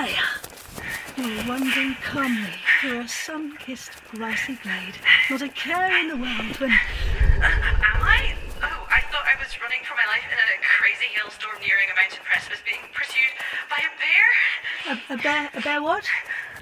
[0.00, 0.32] Slayer.
[1.18, 4.94] You're wandering calmly through a sun-kissed grassy glade,
[5.28, 6.70] not a care in the world when...
[6.70, 8.34] Am I?
[8.62, 11.96] Oh, I thought I was running for my life in a crazy hailstorm nearing a
[12.00, 13.36] mountain precipice being pursued
[13.68, 14.26] by a bear.
[14.88, 16.08] A, a bear, a bear what?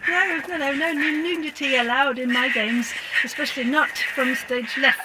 [0.09, 2.93] No, no, no, no nudity allowed in my games,
[3.23, 4.99] especially not from stage left.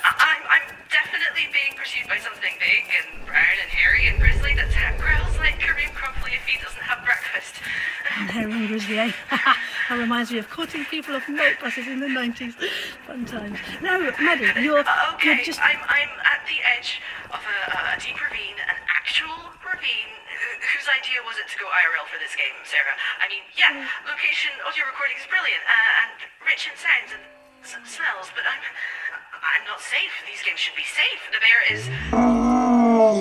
[9.89, 12.55] That reminds me of courting people off note buses in the 90s.
[13.05, 13.59] Fun times.
[13.83, 15.59] No, Maddy, you're, Uh, okay, you're just...
[15.59, 17.57] I'm, I'm at the edge of a,
[17.91, 20.11] a deep ravine, an actual ravine.
[20.71, 22.95] Whose idea was it to go IRL for this game, Sarah?
[23.19, 26.15] I mean, yeah, location, audio recording is brilliant uh, and
[26.47, 27.23] rich in sounds and
[27.67, 28.63] s- smells, but I'm,
[29.43, 30.15] I'm not safe.
[30.23, 31.21] These games should be safe.
[31.35, 31.83] The bear is.
[32.15, 33.19] Oh,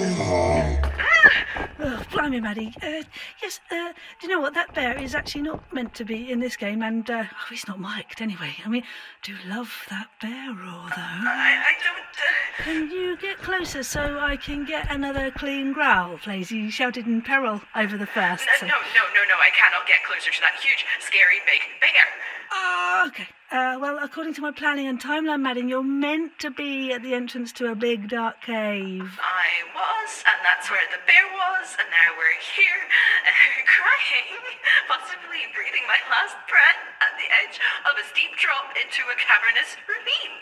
[2.22, 2.72] blimey, Maddy.
[2.82, 3.02] Uh,
[3.42, 4.54] yes, uh, do you know what?
[4.54, 7.66] That bear is actually not meant to be in this game, and uh, oh, he's
[7.66, 8.54] not mic'd anyway.
[8.64, 8.84] I mean,
[9.22, 11.02] do love that bear roar, though.
[11.26, 11.98] I, I don't.
[12.14, 16.52] Uh, Can you get closer so I can get another clean growl, please?
[16.72, 18.46] Shouted in peril over the first.
[18.46, 19.36] no, so- no, no, no, no.
[19.42, 22.06] I cannot get closer to that huge, scary, big bear.
[22.52, 23.28] Ah, okay.
[23.50, 27.14] Uh, well, according to my planning and timeline, Maddy, you're meant to be at the
[27.14, 29.08] entrance to a big dark cave.
[29.20, 32.80] I was, and that's where the bear was, and now we're here,
[33.76, 34.40] crying,
[34.88, 39.76] possibly breathing my last breath at the edge of a steep drop into a cavernous
[39.84, 40.36] ravine.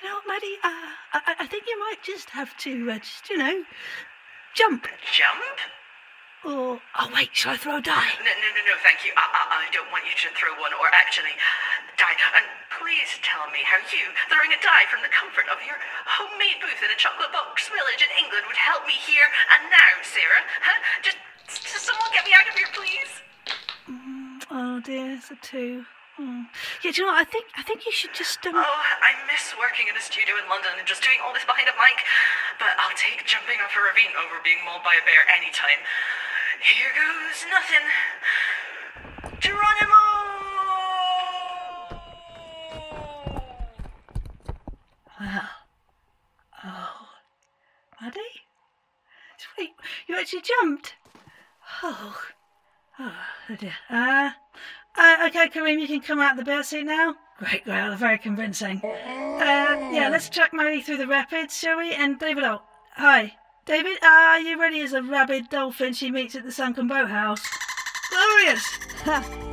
[0.00, 0.56] You know what, Maddy?
[0.64, 3.64] Uh, I, I think you might just have to, uh, just, you know,
[4.54, 4.88] jump.
[5.12, 5.56] Jump?
[6.40, 8.16] Or, oh, wait, shall I throw a die?
[8.16, 9.12] No, no, no, no, thank you.
[9.12, 11.36] I, I, I don't want you to throw one, or actually
[12.00, 12.16] die.
[12.32, 15.76] And please tell me how you, throwing a die from the comfort of your
[16.08, 19.92] homemade booth in a chocolate box village in England, would help me here and now,
[20.00, 20.44] Sarah.
[20.64, 20.80] Huh?
[21.04, 23.12] Just, just someone get me out of here, please.
[24.48, 25.84] Oh, dear, it's a two.
[26.16, 26.48] Hmm.
[26.80, 27.20] Yeah, do you know what?
[27.20, 28.56] I think, I think you should just, um...
[28.56, 31.68] Oh, I miss working in a studio in London and just doing all this behind
[31.68, 32.00] a mic.
[32.56, 35.84] But I'll take jumping off a ravine over being mauled by a bear anytime.
[36.60, 37.86] Here goes nothing.
[39.40, 40.02] Geronimo!
[45.18, 45.48] Wow.
[46.64, 47.08] Oh.
[48.00, 48.20] Maddy?
[49.58, 49.70] Wait,
[50.06, 50.94] you actually jumped?
[51.82, 52.20] Oh.
[52.98, 53.12] Oh,
[53.48, 53.72] oh dear.
[53.88, 54.30] Uh,
[54.98, 57.14] uh, okay, Kareem, you can come out of the bear seat now.
[57.38, 58.82] Great, great, very convincing.
[58.84, 61.94] Uh, yeah, let's track Maddy through the rapids, shall we?
[61.94, 62.60] And David, oh,
[62.96, 63.36] hi.
[63.66, 67.46] David, are you ready as a rabid dolphin she meets at the sunken boathouse?
[68.10, 68.78] Glorious!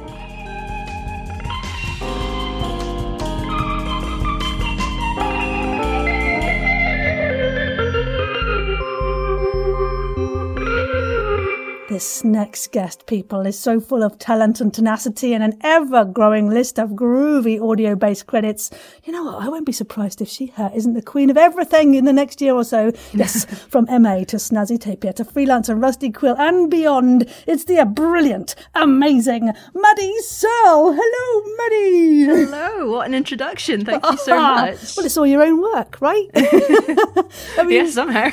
[11.97, 16.47] This next guest, people, is so full of talent and tenacity and an ever growing
[16.47, 18.69] list of groovy audio based credits.
[19.03, 19.41] You know what?
[19.41, 22.39] I won't be surprised if she her isn't the queen of everything in the next
[22.39, 22.91] year or so.
[23.13, 27.27] Yes, from MA to Snazzy Tapir to freelancer Rusty Quill and beyond.
[27.47, 30.95] It's the uh, brilliant, amazing Maddy Searle.
[30.95, 32.25] Hello, Maddy.
[32.25, 33.83] Hello, what an introduction.
[33.83, 34.95] Thank you so much.
[34.95, 36.27] Well, it's all your own work, right?
[36.35, 38.29] I mean, yeah, somehow.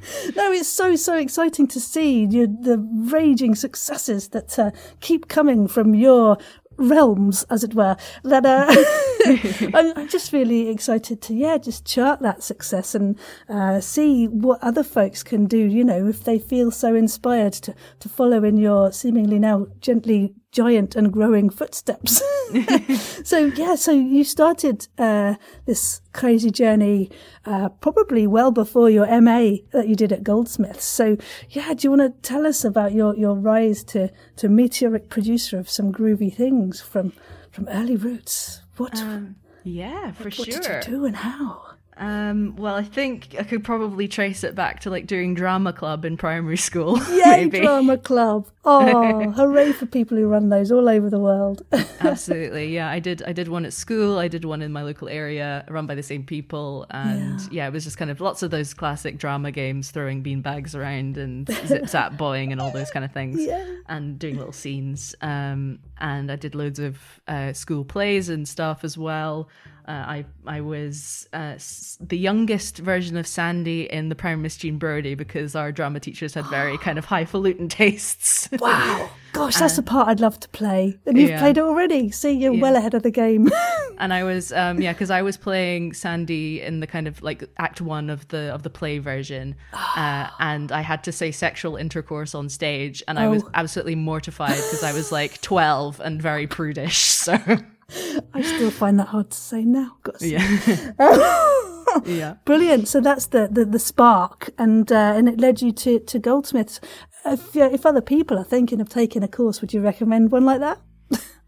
[0.36, 2.78] no, it's so so exciting to see the
[3.10, 6.38] raging successes that uh, keep coming from your
[6.80, 7.96] realms, as it were.
[8.24, 13.18] That uh, I'm, I'm just really excited to yeah, just chart that success and
[13.48, 15.58] uh, see what other folks can do.
[15.58, 20.34] You know, if they feel so inspired to to follow in your seemingly now gently
[20.52, 22.22] giant and growing footsteps.
[23.24, 25.34] so yeah, so you started uh,
[25.66, 27.10] this crazy journey
[27.44, 30.84] uh, probably well before your MA that you did at Goldsmiths.
[30.84, 31.16] So
[31.50, 35.58] yeah, do you want to tell us about your, your rise to, to meteoric producer
[35.58, 37.12] of some groovy things from
[37.50, 38.62] from early roots?
[38.76, 39.02] What
[39.64, 40.46] yeah, for what sure.
[40.46, 41.69] did you do and how?
[42.00, 46.06] Um, well, I think I could probably trace it back to like doing drama club
[46.06, 46.98] in primary school.
[47.10, 47.60] Yay, maybe.
[47.60, 48.48] drama club!
[48.64, 51.62] Oh, hooray for people who run those all over the world.
[52.00, 52.88] Absolutely, yeah.
[52.90, 53.22] I did.
[53.26, 54.18] I did one at school.
[54.18, 57.48] I did one in my local area, run by the same people, and Yeah.
[57.50, 60.74] yeah, it was just kind of lots of those classic drama games, throwing bean bags
[60.74, 63.62] around and zip zap boying and all those kind of things, Yeah.
[63.90, 65.14] and doing little scenes.
[65.20, 66.98] Um, and I did loads of
[67.28, 69.48] uh, school plays and stuff as well.
[69.90, 74.56] Uh, I I was uh, s- the youngest version of Sandy in the Prime Miss
[74.56, 78.48] Jean Brodie because our drama teachers had very kind of highfalutin tastes.
[78.60, 79.10] Wow.
[79.32, 80.98] Gosh, that's the part I'd love to play.
[81.06, 81.40] And you've Uh, yeah.
[81.40, 82.10] played it already.
[82.10, 83.48] See, you're well ahead of the game.
[83.98, 87.42] and I was um yeah because I was playing Sandy in the kind of like
[87.58, 89.56] act one of the of the play version,
[89.96, 93.50] uh, and I had to say sexual intercourse on stage, and I was Oh.
[93.54, 96.98] absolutely mortified because I was like twelve and very prudish.
[97.20, 97.36] So
[98.34, 99.96] I still find that hard to say now.
[100.02, 100.94] Got to say.
[100.98, 102.34] yeah, yeah.
[102.44, 102.88] Brilliant.
[102.88, 106.80] So that's the, the, the spark, and uh, and it led you to, to Goldsmiths.
[107.24, 110.44] If, uh, if other people are thinking of taking a course, would you recommend one
[110.44, 110.80] like that?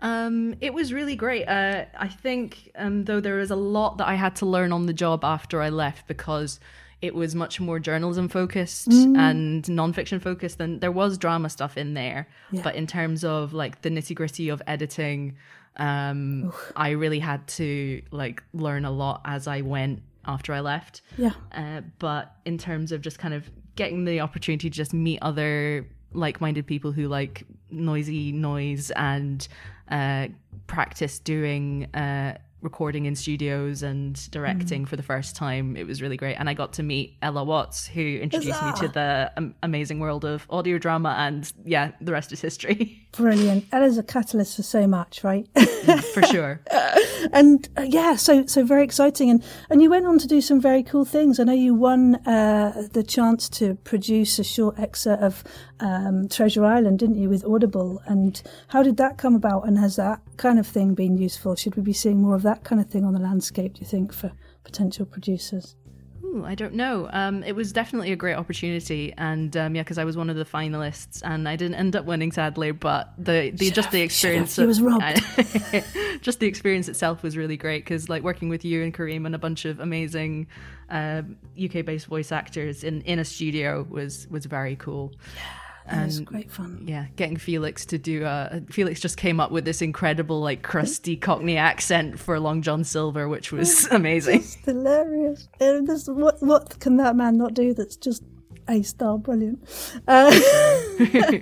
[0.00, 1.46] Um, it was really great.
[1.46, 4.86] Uh, I think, um, though, there was a lot that I had to learn on
[4.86, 6.58] the job after I left because
[7.00, 10.60] it was much more journalism focused and nonfiction focused.
[10.60, 12.28] And there was drama stuff in there,
[12.62, 15.36] but in terms of like the nitty gritty of editing,
[15.76, 21.02] um, I really had to like learn a lot as I went after I left.
[21.16, 21.32] Yeah.
[21.52, 25.88] Uh, but in terms of just kind of getting the opportunity to just meet other
[26.12, 29.48] like-minded people who like noisy noise and
[29.90, 30.28] uh,
[30.66, 36.16] practice doing uh, recording in studios and directing for the first time, it was really
[36.16, 36.36] great.
[36.36, 40.24] And I got to meet Ella Watts, who introduced me to the um, amazing world
[40.24, 43.66] of audio drama, and yeah, the rest is history Brilliant.
[43.72, 45.46] Ella's a catalyst for so much, right?
[46.14, 46.62] for sure.
[47.32, 49.28] and uh, yeah, so so very exciting.
[49.28, 51.38] And and you went on to do some very cool things.
[51.38, 55.44] I know you won uh, the chance to produce a short excerpt of
[55.80, 58.00] um, Treasure Island, didn't you, with Audible?
[58.06, 59.68] And how did that come about?
[59.68, 61.54] And has that kind of thing been useful?
[61.54, 63.74] Should we be seeing more of that kind of thing on the landscape?
[63.74, 64.32] Do you think for
[64.64, 65.76] potential producers?
[66.24, 67.08] Ooh, I don't know.
[67.12, 70.36] Um, it was definitely a great opportunity, and um, yeah, because I was one of
[70.36, 72.70] the finalists, and I didn't end up winning, sadly.
[72.70, 75.02] But the, the just the experience, He was robbed.
[76.20, 79.34] just the experience itself was really great because like working with you and Kareem and
[79.34, 80.46] a bunch of amazing
[80.90, 81.22] uh,
[81.62, 85.12] UK-based voice actors in in a studio was was very cool.
[85.90, 86.84] It was great fun.
[86.86, 91.16] Yeah, getting Felix to do uh Felix just came up with this incredible like crusty
[91.16, 94.40] Cockney accent for Long John Silver, which was amazing.
[94.40, 95.48] It's hilarious.
[96.08, 97.74] What what can that man not do?
[97.74, 98.22] That's just
[98.68, 99.60] a star brilliant.
[100.06, 100.30] Uh,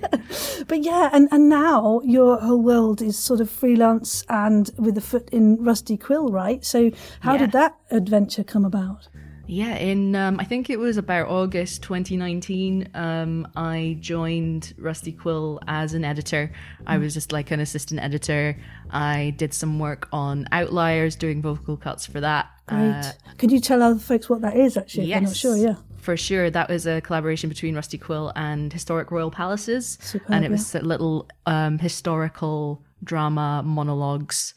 [0.66, 5.02] but yeah, and and now your whole world is sort of freelance and with a
[5.02, 6.64] foot in Rusty Quill, right?
[6.64, 6.90] So
[7.20, 9.08] how did that adventure come about?
[9.50, 15.58] Yeah, in um, I think it was about August 2019, um, I joined Rusty Quill
[15.66, 16.52] as an editor.
[16.86, 18.56] I was just like an assistant editor.
[18.90, 22.48] I did some work on Outliers, doing vocal cuts for that.
[22.66, 22.90] Great.
[22.90, 24.76] Uh, Could you tell other folks what that is?
[24.76, 25.56] Actually, if I'm not sure.
[25.56, 25.74] Yeah.
[25.96, 30.44] For sure, that was a collaboration between Rusty Quill and Historic Royal Palaces, Superb, and
[30.44, 34.54] it was a little um, historical drama monologues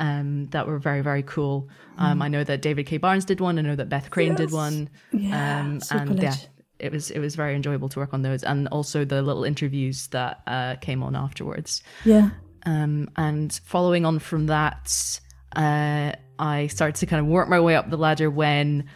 [0.00, 1.68] um, that were very very cool.
[1.98, 2.96] Um, I know that David K.
[2.96, 3.58] Barnes did one.
[3.58, 4.88] I know that Beth Crane did one.
[5.12, 6.34] Yeah, um, and yeah,
[6.78, 10.08] it was it was very enjoyable to work on those, and also the little interviews
[10.08, 11.82] that uh, came on afterwards.
[12.04, 12.30] Yeah.
[12.66, 15.20] Um, and following on from that,
[15.56, 18.86] uh, I started to kind of work my way up the ladder when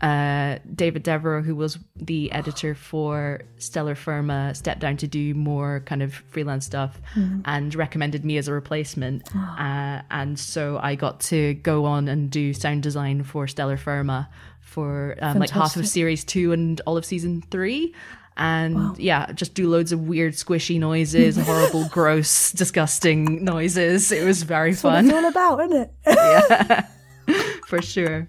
[0.00, 5.82] uh, David Devereux, who was the editor for Stellar Firma, stepped down to do more
[5.86, 7.00] kind of freelance stuff
[7.44, 9.34] and recommended me as a replacement.
[9.34, 14.28] Uh, and so I got to go on and do sound design for Stellar Firma
[14.60, 17.94] for um, like half of series two and all of season three.
[18.36, 24.10] And yeah, just do loads of weird squishy noises, horrible, gross, disgusting noises.
[24.10, 25.92] It was very What fun it's all about, isn't it?
[26.06, 26.86] yeah,
[27.68, 28.26] for sure.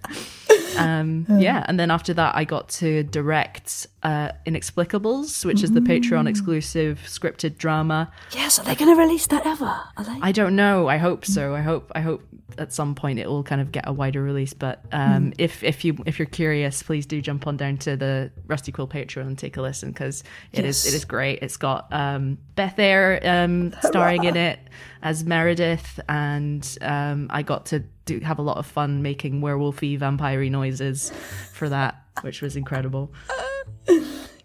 [0.86, 5.80] Um, yeah, and then after that, I got to direct uh, Inexplicables, which is the
[5.80, 8.12] Patreon exclusive scripted drama.
[8.32, 8.60] yes.
[8.60, 9.66] Are they going to release that ever?
[9.66, 10.20] Are they?
[10.22, 10.88] I don't know.
[10.88, 11.56] I hope so.
[11.56, 11.92] I hope.
[11.96, 12.24] I hope
[12.58, 14.54] at some point it will kind of get a wider release.
[14.54, 18.32] But um, if if you if you're curious, please do jump on down to the
[18.48, 20.94] Rusty Quill Patreon and take a listen because it is Yes.
[20.94, 21.40] it is great.
[21.42, 24.60] It's got um, Beth Eyre um, starring in it
[25.02, 29.98] as Meredith, and um, I got to do have a lot of fun making werewolfy
[29.98, 31.12] vampire noises
[31.54, 33.14] for that, which was incredible.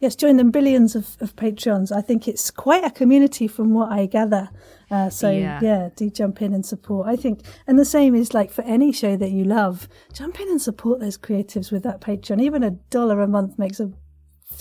[0.01, 1.93] Yes, join the billions of, of patrons.
[1.93, 4.49] I think it's quite a community from what I gather.
[4.91, 5.61] Uh, so Yeah.
[5.63, 5.91] yeah.
[5.95, 7.07] do jump in and support.
[7.07, 10.49] I think, and the same is like for any show that you love, jump in
[10.49, 12.41] and support those creatives with that Patreon.
[12.41, 13.93] Even a dollar a month makes a,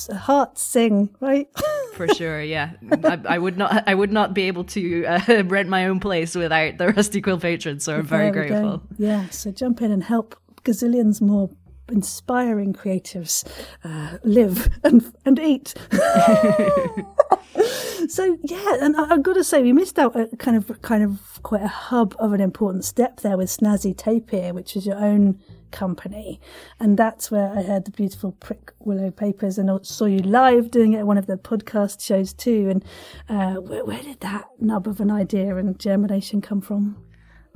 [0.08, 1.50] a heart sing, right?
[1.96, 2.72] For sure, yeah.
[3.04, 3.84] I, I would not.
[3.88, 7.40] I would not be able to uh, rent my own place without the Rusty Quill
[7.40, 7.84] patrons.
[7.84, 8.48] So I'm very we go.
[8.48, 8.84] grateful.
[8.98, 11.50] Yeah, so jump in and help gazillions more
[11.92, 13.48] inspiring creatives
[13.84, 15.74] uh, live and and eat.
[18.08, 21.04] so yeah, and I, I've got to say we missed out a kind of kind
[21.04, 24.98] of quite a hub of an important step there with Snazzy Tapir, which is your
[24.98, 25.40] own
[25.72, 26.40] company,
[26.80, 31.00] and that's where I heard the beautiful Prickwillow Papers and saw you live doing it
[31.00, 32.70] at one of the podcast shows too.
[32.70, 32.86] And
[33.30, 36.98] uh, where, where did that nub of an idea and germination come from?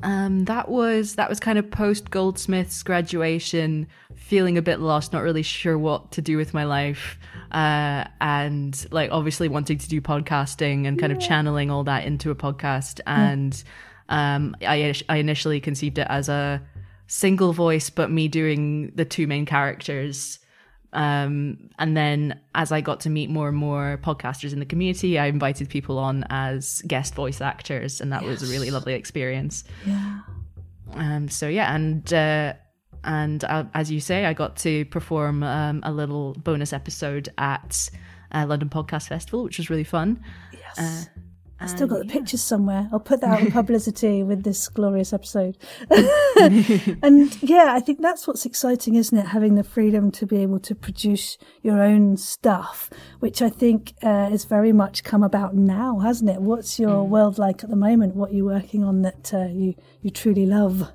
[0.01, 5.21] Um, that was that was kind of post Goldsmiths graduation, feeling a bit lost, not
[5.21, 7.17] really sure what to do with my life,
[7.51, 12.31] uh, and like obviously wanting to do podcasting and kind of channeling all that into
[12.31, 12.99] a podcast.
[13.05, 13.63] And
[14.09, 16.61] um, I I initially conceived it as a
[17.07, 20.39] single voice, but me doing the two main characters.
[20.93, 25.17] Um, and then as I got to meet more and more podcasters in the community,
[25.17, 29.63] I invited people on as guest voice actors, and that was a really lovely experience.
[29.85, 30.19] Yeah.
[30.93, 32.53] Um, so yeah, and uh,
[33.03, 37.89] and uh, as you say, I got to perform um, a little bonus episode at
[38.31, 40.23] uh, London Podcast Festival, which was really fun.
[40.51, 41.09] Yes.
[41.59, 42.89] I still got the pictures somewhere.
[42.91, 45.57] I'll put that out in publicity with this glorious episode.
[45.89, 49.27] and yeah, I think that's what's exciting, isn't it?
[49.27, 54.29] Having the freedom to be able to produce your own stuff, which I think uh,
[54.29, 56.41] has very much come about now, hasn't it?
[56.41, 58.15] What's your world like at the moment?
[58.15, 60.91] What are you working on that uh, you you truly love?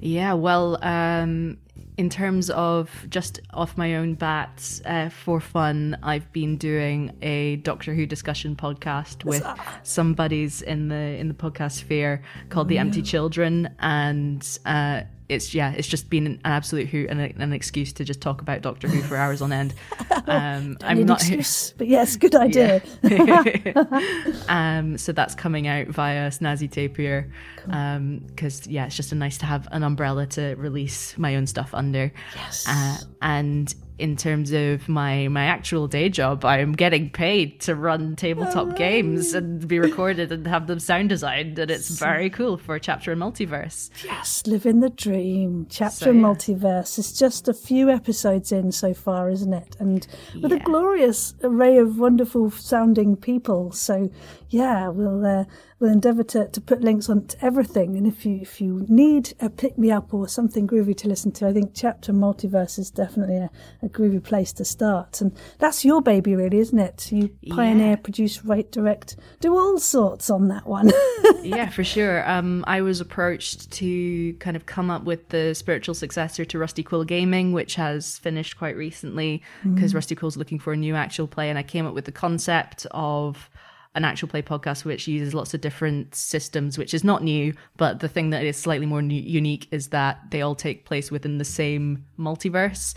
[0.00, 1.58] Yeah, well, um,
[1.96, 7.56] in terms of just off my own bat uh, for fun, I've been doing a
[7.56, 9.46] Doctor Who discussion podcast with
[9.84, 15.54] some buddies in the in the podcast sphere called The Empty Children, and uh, it's
[15.54, 18.60] yeah, it's just been an absolute hoot and a, an excuse to just talk about
[18.62, 19.74] Doctor Who for hours on end.
[20.26, 21.20] Um, I'm not.
[21.20, 22.80] excuse, but yes, good idea.
[24.48, 27.30] um, so that's coming out via Snazzy Tapir.
[27.66, 31.74] Because, yeah, it's just a nice to have an umbrella to release my own stuff
[31.74, 32.10] under.
[32.36, 32.66] Yes.
[32.66, 37.74] Uh, and in terms of my my actual day job, I am getting paid to
[37.74, 42.56] run tabletop games and be recorded and have them sound designed, and it's very cool
[42.56, 43.90] for Chapter and Multiverse.
[44.04, 45.66] Yes, living the dream.
[45.70, 46.20] Chapter So, yeah.
[46.20, 49.76] Multiverse is just a few episodes in so far, isn't it?
[49.78, 50.06] And
[50.42, 53.70] with a glorious array of wonderful sounding people.
[53.70, 54.10] So
[54.54, 55.44] yeah, we'll uh,
[55.80, 57.96] we'll endeavour to, to put links on to everything.
[57.96, 61.32] And if you if you need a pick me up or something groovy to listen
[61.32, 63.50] to, I think Chapter Multiverse is definitely a,
[63.82, 65.20] a groovy place to start.
[65.20, 67.10] And that's your baby, really, isn't it?
[67.10, 67.96] You pioneer, Yeah.
[67.96, 70.92] produce, write, direct, do all sorts on that one.
[71.42, 72.28] yeah, for sure.
[72.30, 76.84] Um, I was approached to kind of come up with the spiritual successor to Rusty
[76.84, 81.26] Quill Gaming, which has finished quite recently because Rusty Quill's looking for a new actual
[81.26, 83.50] play, and I came up with the concept of
[83.94, 88.00] an actual play podcast which uses lots of different systems, which is not new, but
[88.00, 91.38] the thing that is slightly more new- unique is that they all take place within
[91.38, 92.94] the same multiverse.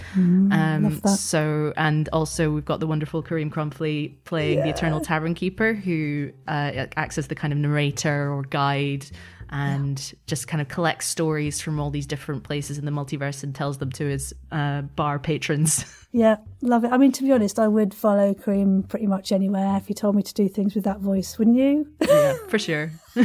[0.52, 5.74] um, so, and also we've got the wonderful Kareem Crumfley playing the Eternal Tavern Keeper,
[5.74, 9.06] who uh, acts as the kind of narrator or guide
[9.50, 13.56] and just kind of collects stories from all these different places in the multiverse and
[13.56, 15.86] tells them to his uh, bar patrons.
[16.18, 16.92] Yeah, love it.
[16.92, 20.16] I mean, to be honest, I would follow Kareem pretty much anywhere if you told
[20.16, 21.94] me to do things with that voice, wouldn't you?
[22.02, 22.92] yeah, for sure.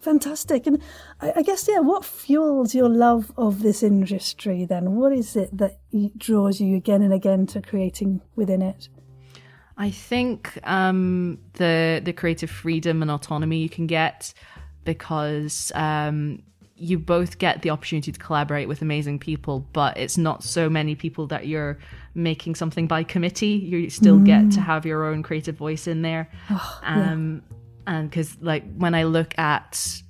[0.00, 0.66] Fantastic.
[0.66, 0.80] And
[1.20, 4.92] I, I guess, yeah, what fuels your love of this industry then?
[4.92, 5.78] What is it that
[6.16, 8.88] draws you again and again to creating within it?
[9.76, 14.32] I think um, the the creative freedom and autonomy you can get
[14.84, 16.44] because um,
[16.76, 20.94] you both get the opportunity to collaborate with amazing people, but it's not so many
[20.96, 21.78] people that you're
[22.14, 23.46] making something by committee.
[23.48, 26.28] You still get to have your own creative voice in there,
[26.82, 27.42] um,
[27.86, 30.00] and because like when I look at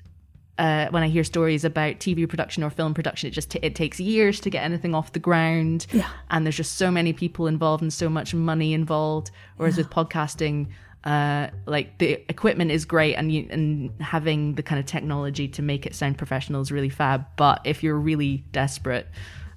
[0.56, 3.74] uh, when I hear stories about TV production or film production, it just t- it
[3.74, 6.08] takes years to get anything off the ground, Yeah.
[6.30, 9.30] and there's just so many people involved and so much money involved.
[9.56, 10.68] Whereas with podcasting,
[11.04, 15.62] uh, like the equipment is great, and you, and having the kind of technology to
[15.62, 17.26] make it sound professional is really fab.
[17.36, 19.06] But if you're really desperate,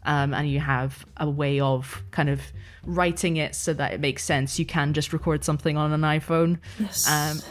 [0.04, 2.42] um, and you have a way of kind of
[2.84, 6.60] writing it so that it makes sense, you can just record something on an iPhone.
[6.80, 7.10] Yes.
[7.10, 7.42] Um,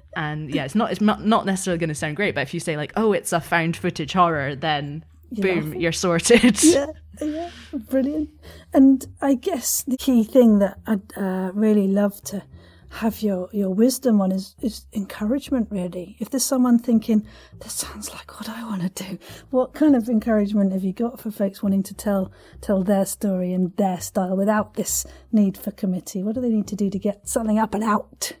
[0.16, 2.60] and yeah, it's not it's not not necessarily going to sound great, but if you
[2.60, 6.62] say like, "Oh, it's a found footage horror," then boom, you're sorted.
[6.62, 6.86] yeah,
[7.22, 8.30] yeah, brilliant.
[8.74, 12.42] And I guess the key thing that I'd uh, really love to
[12.90, 16.16] have your, your wisdom on is, is encouragement, really.
[16.18, 17.26] If there's someone thinking,
[17.60, 19.18] this sounds like what I want to do,
[19.50, 23.52] what kind of encouragement have you got for folks wanting to tell, tell their story
[23.52, 26.22] in their style without this need for committee?
[26.22, 28.32] What do they need to do to get something up and out?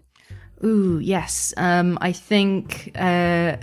[0.64, 1.52] Ooh, yes.
[1.56, 3.56] Um, I think uh,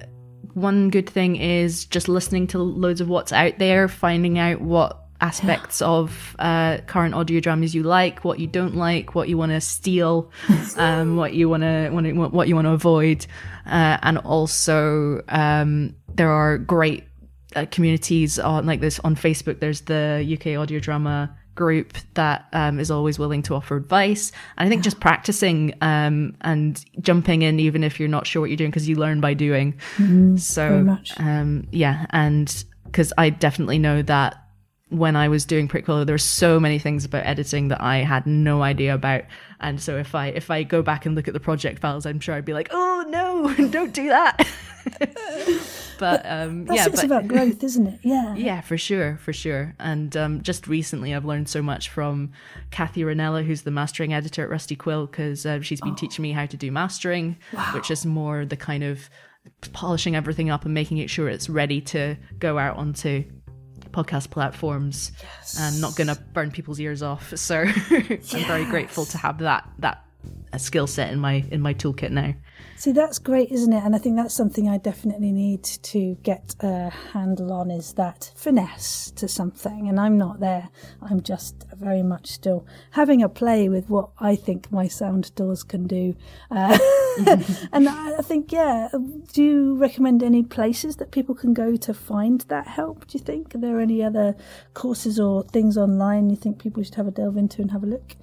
[0.54, 5.03] one good thing is just listening to loads of what's out there, finding out what
[5.24, 9.54] aspects of uh, current audio dramas you like, what you don't like, what you want
[9.54, 10.30] to steal,
[10.78, 13.26] um, what you want to what you want to avoid,
[13.66, 17.06] uh, and also um, there are great
[17.56, 19.60] uh, communities on like this on Facebook.
[19.60, 24.32] There's the UK audio drama group that um, is always willing to offer advice.
[24.58, 28.50] And I think just practicing um, and jumping in, even if you're not sure what
[28.50, 29.74] you're doing, because you learn by doing.
[29.98, 30.38] Mm-hmm.
[30.38, 34.43] so, um, yeah, and because I definitely know that
[34.94, 38.28] when I was doing Prickwillow, there were so many things about editing that I had
[38.28, 39.24] no idea about.
[39.60, 42.20] And so if I if I go back and look at the project files, I'm
[42.20, 44.48] sure I'd be like, oh no, don't do that.
[46.00, 48.00] but um, That's yeah, it's but, about growth, isn't it?
[48.04, 48.36] Yeah.
[48.36, 49.74] yeah, for sure, for sure.
[49.80, 52.32] And um, just recently, I've learned so much from
[52.72, 56.34] Kathy Ranella, who's the mastering editor at Rusty Quill, because uh, she's been teaching me
[56.34, 57.38] how to do mastering,
[57.74, 59.10] which is more the kind of
[59.72, 63.24] polishing everything up and making it sure it's ready to go out onto
[63.94, 65.12] podcast platforms
[65.60, 67.36] and not going to burn people's ears off.
[67.38, 67.60] So
[67.90, 70.04] I'm very grateful to have that that
[70.54, 72.34] a skill set in my in my toolkit now.
[72.78, 73.84] See, that's great, isn't it?
[73.84, 78.32] And I think that's something I definitely need to get a handle on is that
[78.36, 79.88] finesse to something.
[79.88, 80.70] And I'm not there.
[81.02, 85.64] I'm just very much still having a play with what I think my sound doors
[85.64, 86.16] can do.
[86.52, 86.78] Uh,
[87.72, 88.90] and I think, yeah,
[89.32, 93.08] do you recommend any places that people can go to find that help?
[93.08, 93.56] Do you think?
[93.56, 94.36] Are there any other
[94.74, 97.88] courses or things online you think people should have a delve into and have a
[97.88, 98.16] look?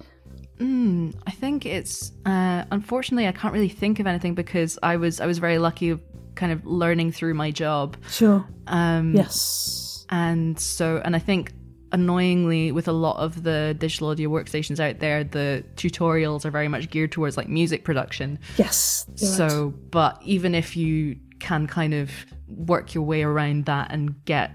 [0.61, 5.25] I think it's uh, unfortunately I can't really think of anything because I was I
[5.25, 6.01] was very lucky of
[6.35, 7.97] kind of learning through my job.
[8.09, 8.45] Sure.
[8.67, 10.05] Um, Yes.
[10.09, 11.53] and so and I think
[11.93, 16.69] annoyingly with a lot of the digital audio workstations out there the tutorials are very
[16.69, 19.05] much geared towards like music production Yes.
[19.17, 19.37] you're right.
[19.37, 22.09] so but even if you can kind of
[22.47, 24.51] work your way around that and get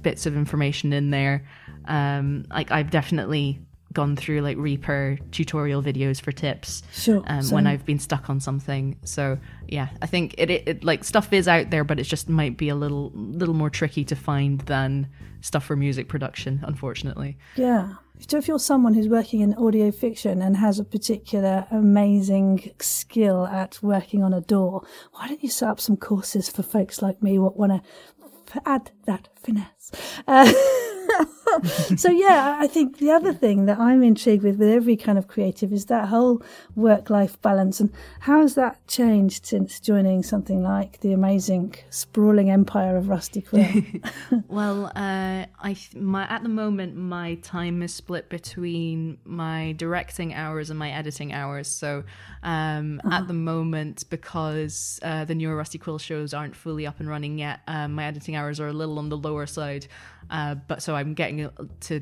[0.00, 1.44] bits of information in there
[1.86, 3.58] um like i've definitely
[3.96, 8.38] gone through like reaper tutorial videos for tips Sure, um, when i've been stuck on
[8.40, 12.04] something so yeah i think it, it, it like stuff is out there but it
[12.04, 15.08] just might be a little little more tricky to find than
[15.40, 17.94] stuff for music production unfortunately Yeah.
[18.28, 23.46] So if you're someone who's working in audio fiction and has a particular amazing skill
[23.46, 24.80] at working on a DAW,
[25.12, 28.90] why don't you set up some courses for folks like me what want to add
[29.04, 29.92] that finesse?
[30.26, 30.50] Uh,
[31.96, 35.28] so yeah, I think the other thing that I'm intrigued with with every kind of
[35.28, 36.42] creative is that whole
[36.74, 42.96] work-life balance and how has that changed since joining something like the amazing sprawling empire
[42.96, 43.66] of Rusty Quill?
[44.48, 50.70] Well, uh, I my at the moment my time is split between my directing hours
[50.70, 51.68] and my editing hours.
[51.68, 52.04] So
[52.42, 57.08] um, at the moment, because uh, the newer Rusty Quill shows aren't fully up and
[57.08, 59.86] running yet, um, my editing hours are a little on the lower side.
[60.30, 61.48] Uh, but so I'm getting
[61.80, 62.00] to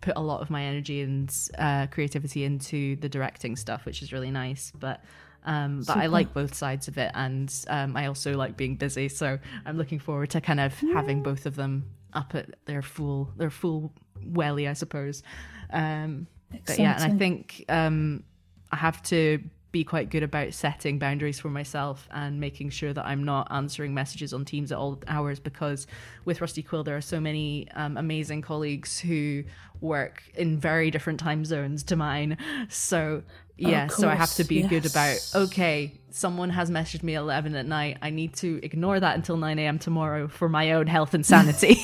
[0.00, 4.12] put a lot of my energy and uh, creativity into the directing stuff, which is
[4.12, 4.72] really nice.
[4.78, 5.02] But
[5.44, 9.08] um, but I like both sides of it, and um, I also like being busy.
[9.08, 13.32] So I'm looking forward to kind of having both of them up at their full
[13.36, 13.92] their full
[14.24, 15.22] welly, I suppose.
[15.70, 16.26] Um,
[16.66, 18.24] but yeah, and I think um,
[18.70, 23.06] I have to be quite good about setting boundaries for myself and making sure that
[23.06, 25.86] I'm not answering messages on Teams at all hours because
[26.26, 29.44] with Rusty Quill there are so many um, amazing colleagues who
[29.80, 32.36] work in very different time zones to mine.
[32.68, 33.22] So
[33.56, 37.54] yeah, so I have to course, be good about okay, someone has messaged me 11
[37.54, 37.98] at night.
[38.02, 39.78] I need to ignore that until 9 a.m.
[39.78, 41.78] tomorrow for my own health and sanity.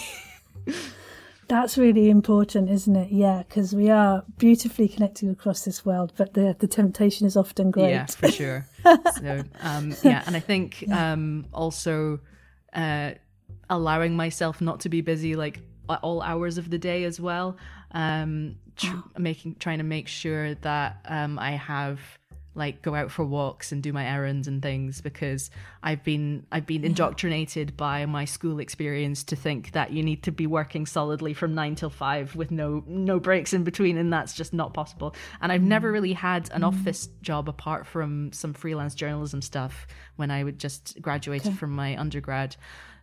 [1.49, 3.11] That's really important, isn't it?
[3.11, 7.71] Yeah, because we are beautifully connected across this world, but the the temptation is often
[7.71, 7.91] great.
[7.91, 8.67] Yeah, for sure.
[9.19, 12.21] so, um, yeah, and I think um, also
[12.75, 13.13] uh,
[13.71, 17.57] allowing myself not to be busy like at all hours of the day as well.
[17.93, 21.99] Um, tr- making trying to make sure that um, I have
[22.59, 25.51] like go out for walks and do my errands and things because
[25.83, 26.87] I've been I've been mm-hmm.
[26.89, 31.55] indoctrinated by my school experience to think that you need to be working solidly from
[31.55, 35.15] 9 till 5 with no no breaks in between and that's just not possible.
[35.41, 35.95] And I've never mm-hmm.
[35.95, 36.65] really had an mm-hmm.
[36.65, 41.99] office job apart from some freelance journalism stuff when I would just graduated from my
[41.99, 42.57] undergrad.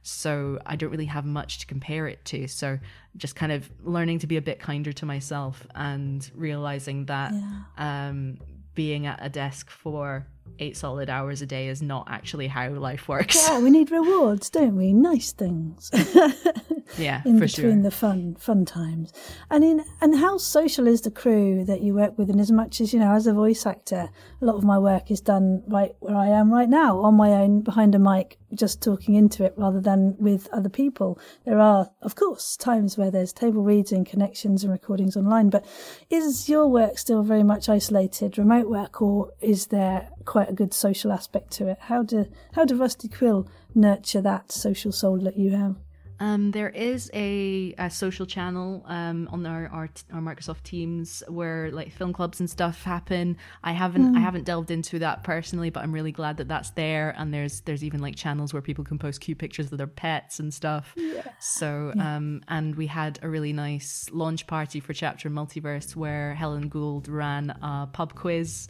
[0.07, 2.47] So I don't really have much to compare it to.
[2.47, 2.77] So
[3.17, 7.33] just kind of learning to be a bit kinder to myself and realizing that
[7.77, 8.37] um,
[8.75, 10.27] being at a desk for
[10.59, 13.47] eight solid hours a day is not actually how life works.
[13.47, 14.93] Yeah, we need rewards, don't we?
[14.93, 15.91] Nice things
[16.97, 17.81] Yeah, in for between sure.
[17.83, 19.11] the fun fun times.
[19.49, 22.29] And in and how social is the crew that you work with?
[22.29, 24.09] And as much as you know, as a voice actor,
[24.41, 27.31] a lot of my work is done right where I am right now, on my
[27.31, 31.19] own, behind a mic, just talking into it rather than with other people.
[31.45, 35.49] There are, of course, times where there's table reads and connections and recordings online.
[35.49, 35.65] But
[36.09, 40.73] is your work still very much isolated, remote work, or is there quite a good
[40.73, 41.77] social aspect to it?
[41.79, 45.77] How do how do Rusty Quill nurture that social soul that you have?
[46.19, 51.71] Um, there is a, a social channel um, on our, our our Microsoft Teams where
[51.71, 53.37] like film clubs and stuff happen.
[53.63, 57.13] I haven't I haven't delved into that personally, but I'm really glad that that's there.
[57.17, 60.39] And there's there's even like channels where people can post cute pictures of their pets
[60.39, 60.93] and stuff.
[60.95, 61.23] Yeah.
[61.39, 66.69] So um, and we had a really nice launch party for Chapter Multiverse where Helen
[66.69, 68.67] Gould ran a pub quiz.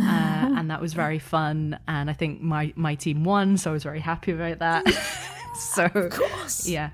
[0.00, 0.02] Uh,
[0.56, 3.82] and that was very fun, and I think my my team won, so I was
[3.82, 4.86] very happy about that.
[5.74, 6.68] so of course.
[6.68, 6.90] yeah.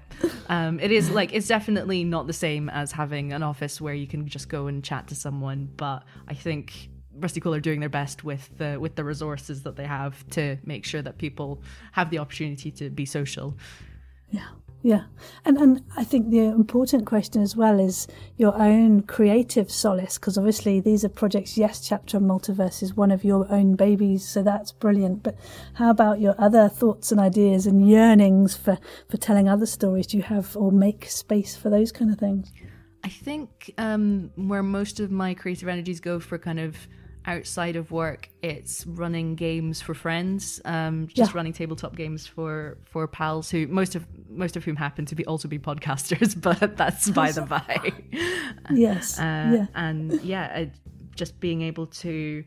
[0.48, 4.07] Um it is like it's definitely not the same as having an office where you
[4.07, 7.88] can just go and chat to someone but i think rusty quill are doing their
[7.88, 12.11] best with the with the resources that they have to make sure that people have
[12.11, 13.57] the opportunity to be social.
[14.31, 14.48] Yeah,
[14.84, 15.04] yeah,
[15.46, 20.36] and and I think the important question as well is your own creative solace because
[20.36, 21.56] obviously these are projects.
[21.56, 25.22] Yes, Chapter of Multiverse is one of your own babies, so that's brilliant.
[25.22, 25.36] But
[25.72, 28.76] how about your other thoughts and ideas and yearnings for
[29.08, 30.06] for telling other stories?
[30.06, 32.52] Do you have or make space for those kind of things?
[33.02, 36.76] I think um, where most of my creative energies go for kind of
[37.26, 41.37] outside of work, it's running games for friends, um, just Yeah.
[41.38, 45.24] running tabletop games for for pals who most of most of whom happen to be
[45.26, 47.92] also be podcasters, but that's by the by.
[48.70, 49.22] Yes, Uh,
[49.56, 50.66] yeah, And yeah,
[51.14, 52.44] just being able to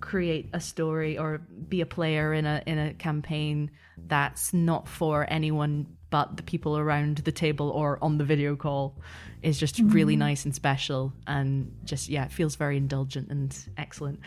[0.00, 3.70] create a story or be a player in a in a campaign
[4.06, 8.96] that's not for anyone but the people around the table or on the video call
[9.42, 10.20] is just really mm-hmm.
[10.20, 14.20] nice and special and just yeah it feels very indulgent and excellent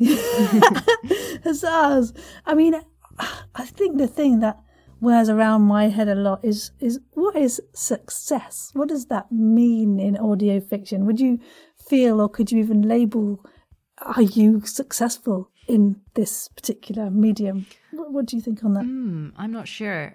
[1.44, 2.16] huzzahs!
[2.46, 2.74] I mean,
[3.54, 4.58] I think the thing that
[5.00, 8.70] wears around my head a lot is is what is success?
[8.72, 11.04] What does that mean in audio fiction?
[11.04, 11.38] Would you
[11.86, 13.44] feel, or could you even label,
[13.98, 17.66] are you successful in this particular medium?
[18.00, 18.84] What, what do you think on that?
[18.84, 20.14] Hmm, i'm not sure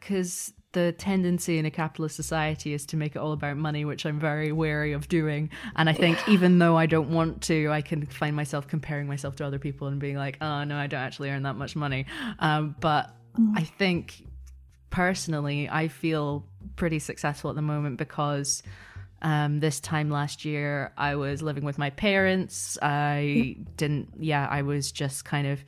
[0.00, 4.06] because the tendency in a capitalist society is to make it all about money which
[4.06, 5.50] i'm very wary of doing.
[5.76, 9.36] And i think even though i don't want to i can find myself comparing myself
[9.36, 12.06] to other people and being like oh no i don't actually earn that much money.
[12.38, 13.14] Um, but
[13.54, 14.24] i think
[14.88, 16.46] personally i feel
[16.76, 18.62] pretty successful at the moment because
[19.22, 22.78] um, this time last year i was living with my parents.
[22.80, 25.62] I didn't yeah i was just kind of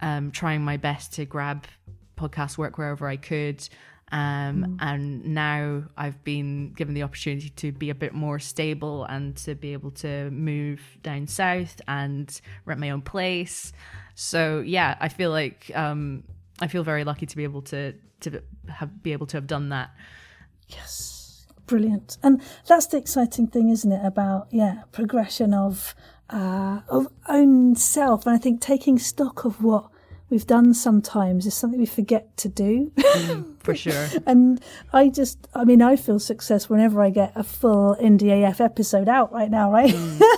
[0.00, 1.66] um, trying my best to grab
[2.16, 3.68] podcast work wherever i could
[4.12, 9.36] um, and now I've been given the opportunity to be a bit more stable and
[9.38, 13.72] to be able to move down south and rent my own place.
[14.14, 16.22] So yeah, I feel like um,
[16.60, 19.70] I feel very lucky to be able to to have be able to have done
[19.70, 19.90] that.
[20.68, 21.15] Yes,
[21.66, 22.18] brilliant.
[22.22, 24.04] And that's the exciting thing, isn't it?
[24.04, 25.94] About yeah, progression of
[26.30, 29.90] uh, of own self, and I think taking stock of what
[30.28, 32.92] we've done sometimes is something we forget to do.
[33.60, 34.08] For sure.
[34.26, 38.60] and I just, I mean, I feel success whenever I get a full Indie AF
[38.60, 39.94] episode out right now, right?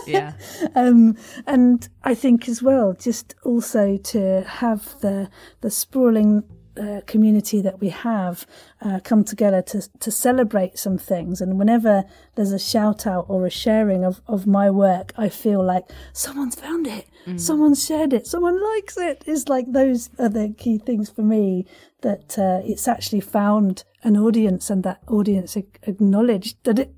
[0.06, 0.32] yeah.
[0.74, 6.44] um, and I think as well, just also to have the the sprawling
[6.78, 8.46] uh, community that we have
[8.80, 11.40] uh, come together to to celebrate some things.
[11.40, 15.62] And whenever there's a shout out or a sharing of of my work, I feel
[15.64, 19.24] like someone's found it, someone's shared it, someone likes it.
[19.26, 21.66] It's like those are the key things for me
[22.02, 26.94] that uh, it's actually found an audience and that audience ac- acknowledged that it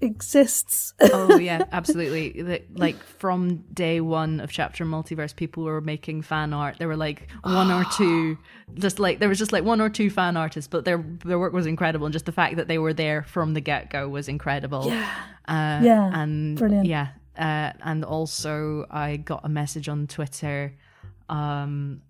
[0.00, 0.94] exists.
[1.00, 2.62] oh yeah, absolutely.
[2.74, 6.76] Like from day one of chapter multiverse, people were making fan art.
[6.78, 8.38] There were like one or two,
[8.74, 11.52] just like there was just like one or two fan artists, but their their work
[11.52, 14.28] was incredible, and just the fact that they were there from the get go was
[14.28, 14.86] incredible.
[14.86, 15.10] Yeah.
[15.48, 16.86] uh, Yeah, and brilliant.
[16.86, 20.74] Yeah, uh, and also I got a message on Twitter.
[21.28, 22.02] Um,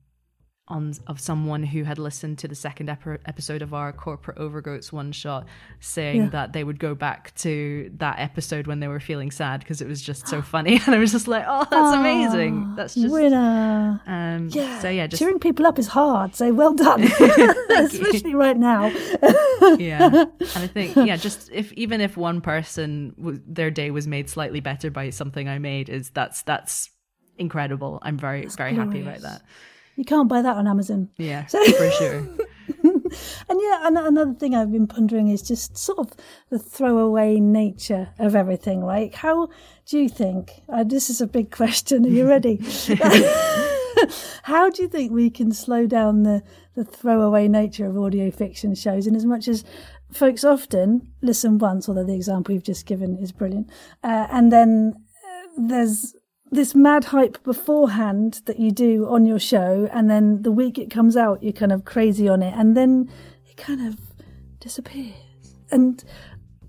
[0.68, 4.92] on of someone who had listened to the second ep- episode of our corporate overgoats
[4.92, 5.46] one shot
[5.78, 6.28] saying Yeah.
[6.30, 9.86] that they would go back to that episode when they were feeling sad because it
[9.86, 14.00] was just so funny and i was just like oh that's amazing that's just winner.
[14.06, 14.80] um Yeah.
[14.80, 16.34] so yeah just cheering people up is hard.
[16.34, 17.02] So well done,
[17.70, 18.88] especially right now.
[19.78, 24.06] yeah and i think yeah just if even if one person w- their day was
[24.08, 26.90] made slightly better by something i made is that's that's
[27.38, 29.42] incredible i'm very very happy about that
[29.96, 31.10] You can't buy that on Amazon.
[31.18, 32.28] yeah for sure
[33.48, 36.12] And yeah, an- another thing I've been pondering is just sort of
[36.50, 38.84] the throwaway nature of everything.
[38.84, 39.48] Like, how
[39.86, 40.62] do you think?
[40.68, 42.04] Uh, this is a big question.
[42.04, 42.56] Are you ready?
[44.42, 46.42] how do you think we can slow down the,
[46.74, 49.06] the throwaway nature of audio fiction shows?
[49.06, 49.64] In as much as
[50.12, 53.70] folks often listen once, although the example you've just given is brilliant,
[54.02, 56.14] uh, and then uh, there's
[56.50, 60.90] this mad hype beforehand that you do on your show, and then the week it
[60.90, 63.10] comes out, you're kind of crazy on it, and then
[63.48, 63.98] it kind of
[64.60, 65.14] disappears.
[65.70, 66.02] And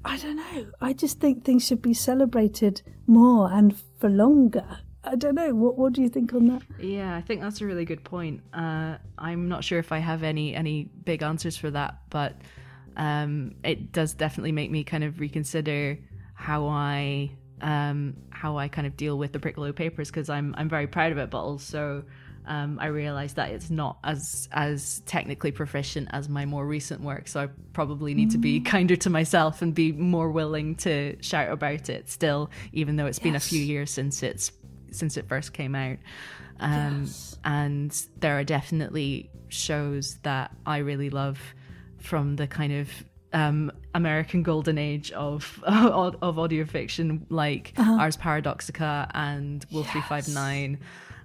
[0.04, 0.68] I don't know.
[0.82, 4.66] I just think things should be celebrated more and for longer.
[5.04, 5.54] I don't know.
[5.54, 6.64] What What do you think on that?
[6.80, 8.42] Yeah, I think that's a really good point.
[8.54, 12.36] Uh, I'm not sure if I have any any big answers for that, but
[12.98, 16.00] um, it does definitely make me kind of reconsider
[16.34, 20.70] how I um, how I kind of deal with the Prickwillow papers because I'm I'm
[20.70, 22.04] very proud of it, but also
[22.46, 27.28] um, I realize that it's not as as technically proficient as my more recent work.
[27.28, 31.52] So I probably need to be kinder to myself and be more willing to shout
[31.52, 34.52] about it still, even though it's been a few years since it's
[34.92, 35.98] since it first came out.
[36.60, 37.38] Um, Yes.
[37.44, 41.40] And there are definitely shows that I really love
[42.00, 42.90] from the kind of
[43.34, 50.28] um, American golden age of of audio fiction, like Ars Paradoxica and Wolf Three Five
[50.30, 50.80] Nine.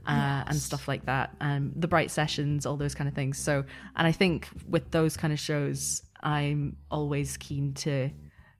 [0.04, 3.38] Uh, and stuff like that, um, the bright sessions, all those kind of things.
[3.38, 3.62] So,
[3.94, 8.10] and I think with those kind of shows, I'm always keen to,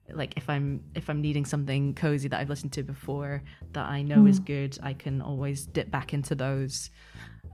[0.09, 4.03] like, if I'm if I'm needing something cozy that I've listened to before that I
[4.03, 6.89] know is good, I can always dip back into those.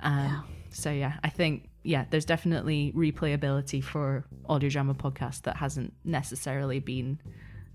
[0.04, 5.91] Um, So yeah, I think yeah, there's definitely replayability for audio drama podcasts that hasn't
[6.06, 7.19] necessarily been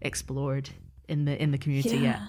[0.00, 0.70] explored
[1.08, 2.20] in the in the community yet.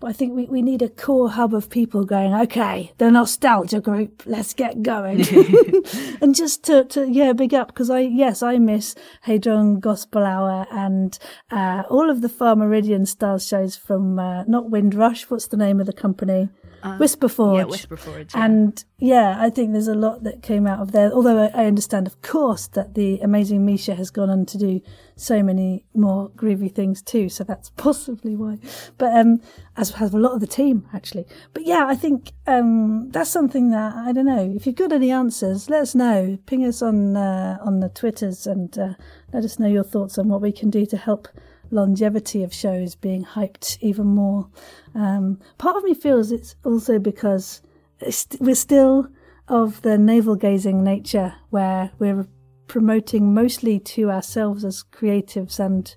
[0.00, 3.80] But I think we, we need a core hub of people going, okay, the nostalgia
[3.80, 5.26] group, let's get going.
[6.20, 10.66] and just to, to, yeah, big up, because I, yes, I miss Hadron Gospel Hour
[10.70, 11.18] and,
[11.50, 15.80] uh, all of the Far Meridian style shows from, uh, not Windrush, what's the name
[15.80, 16.50] of the company?
[16.82, 17.58] Whisperforge.
[17.58, 18.34] Yeah, Whisperforge.
[18.34, 18.44] Yeah.
[18.44, 21.12] And yeah, I think there's a lot that came out of there.
[21.12, 24.80] Although I, I understand, of course, that the amazing Misha has gone on to do
[25.16, 27.28] so many more groovy things too.
[27.28, 28.58] So that's possibly why.
[28.98, 29.40] But um,
[29.76, 31.26] as has a lot of the team actually.
[31.52, 34.52] But yeah, I think um, that's something that I don't know.
[34.54, 36.38] If you've got any answers, let us know.
[36.46, 38.94] Ping us on uh, on the twitters and uh,
[39.32, 41.28] let us know your thoughts on what we can do to help
[41.70, 44.48] longevity of shows being hyped even more.
[44.94, 47.62] Um, part of me feels it's also because
[48.00, 49.08] it's, we're still
[49.48, 52.26] of the navel gazing nature where we're
[52.66, 55.94] promoting mostly to ourselves as creatives and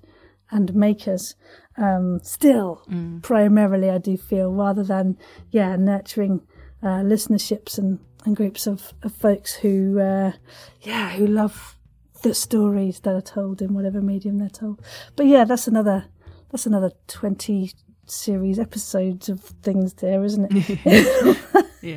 [0.52, 1.36] and makers.
[1.76, 2.82] Um, still,
[3.22, 5.16] primarily, I do feel rather than
[5.50, 6.42] yeah nurturing
[6.82, 10.32] uh, listenerships and, and groups of, of folks who uh,
[10.82, 11.76] yeah who love
[12.20, 14.80] the stories that are told in whatever medium they're told.
[15.16, 16.06] But yeah, that's another
[16.50, 17.72] that's another twenty
[18.06, 21.38] series episodes of things there, isn't it?
[21.82, 21.96] yeah.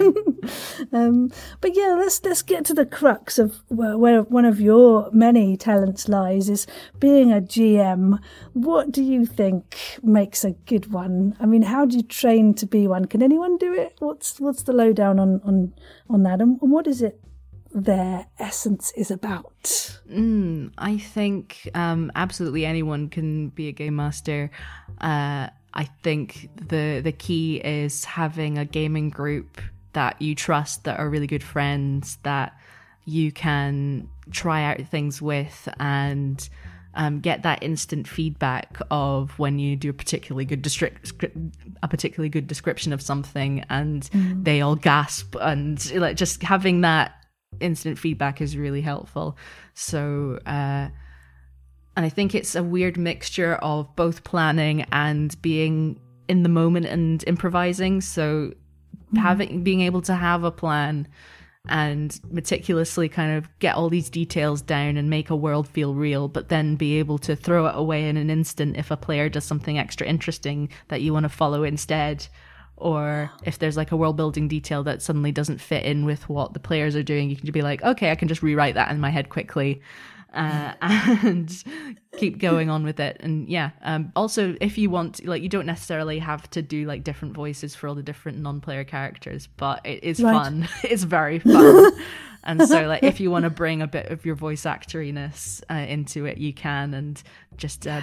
[0.93, 5.09] um, but yeah, let's let's get to the crux of where, where one of your
[5.11, 6.67] many talents lies is
[6.99, 8.19] being a GM.
[8.53, 11.35] What do you think makes a good one?
[11.39, 13.05] I mean, how do you train to be one?
[13.05, 13.95] Can anyone do it?
[13.99, 15.73] What's what's the lowdown on on
[16.09, 16.41] on that?
[16.41, 17.19] And what is it?
[17.73, 19.99] Their essence is about.
[20.09, 24.51] Mm, I think um, absolutely anyone can be a game master.
[25.01, 29.59] Uh, I think the the key is having a gaming group
[29.93, 32.53] that you trust, that are really good friends, that
[33.05, 36.47] you can try out things with, and
[36.93, 42.29] um, get that instant feedback of when you do a particularly good descri- a particularly
[42.29, 44.03] good description of something, and
[44.43, 47.15] they all gasp, and like just having that
[47.59, 49.37] instant feedback is really helpful.
[49.73, 50.89] So, uh,
[51.95, 56.85] and I think it's a weird mixture of both planning and being in the moment
[56.85, 58.01] and improvising.
[58.01, 58.53] So,
[59.15, 61.07] having being able to have a plan
[61.69, 66.27] and meticulously kind of get all these details down and make a world feel real,
[66.27, 69.45] but then be able to throw it away in an instant if a player does
[69.45, 72.27] something extra interesting that you want to follow instead
[72.77, 76.53] or if there's like a world building detail that suddenly doesn't fit in with what
[76.53, 78.91] the players are doing, you can just be like, okay, I can just rewrite that
[78.91, 79.81] in my head quickly.
[80.33, 81.63] Uh, and
[82.17, 83.17] keep going on with it.
[83.19, 87.03] And yeah, um, also if you want, like, you don't necessarily have to do like
[87.03, 90.33] different voices for all the different non-player characters, but it is Right.
[90.33, 90.67] fun.
[90.83, 91.91] it's very fun.
[92.43, 95.75] and so, like, if you want to bring a bit of your voice actoriness uh,
[95.75, 97.21] into it, you can, and
[97.57, 98.01] just uh,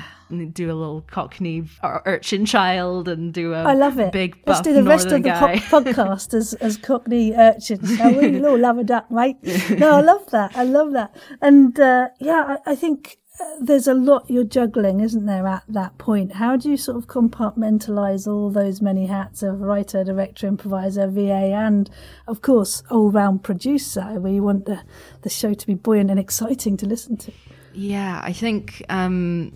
[0.52, 4.12] do a little Cockney ur- urchin child, and do a I love it.
[4.12, 8.38] big Let's do the rest of the po- podcast as, as Cockney urchins, shall we?
[8.38, 9.36] Little love a duck, mate.
[9.78, 10.56] No, I love that.
[10.56, 11.14] I love that.
[11.40, 15.64] And uh, yeah, I, I think uh, there's a lot you're juggling, isn't there, at
[15.68, 16.34] that point?
[16.34, 21.52] How do you sort of compartmentalize all those many hats of writer, director, improviser, VA,
[21.54, 21.88] and
[22.26, 24.82] of course, all round producer, where you want the,
[25.22, 27.32] the show to be buoyant and exciting to listen to?
[27.72, 29.52] Yeah, I think um,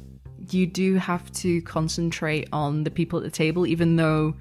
[0.51, 4.35] you do have to concentrate on the people at the table, even though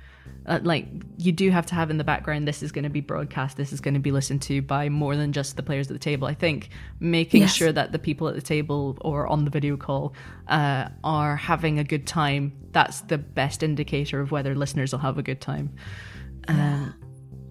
[0.46, 3.00] uh, like you do have to have in the background this is going to be
[3.00, 5.94] broadcast this is going to be listened to by more than just the players at
[5.94, 6.28] the table.
[6.28, 7.54] I think making Yes.
[7.54, 10.14] sure that the people at the table or on the video call
[10.48, 15.18] uh, are having a good time that's the best indicator of whether listeners will have
[15.18, 15.74] a good time.
[16.48, 16.94] Um,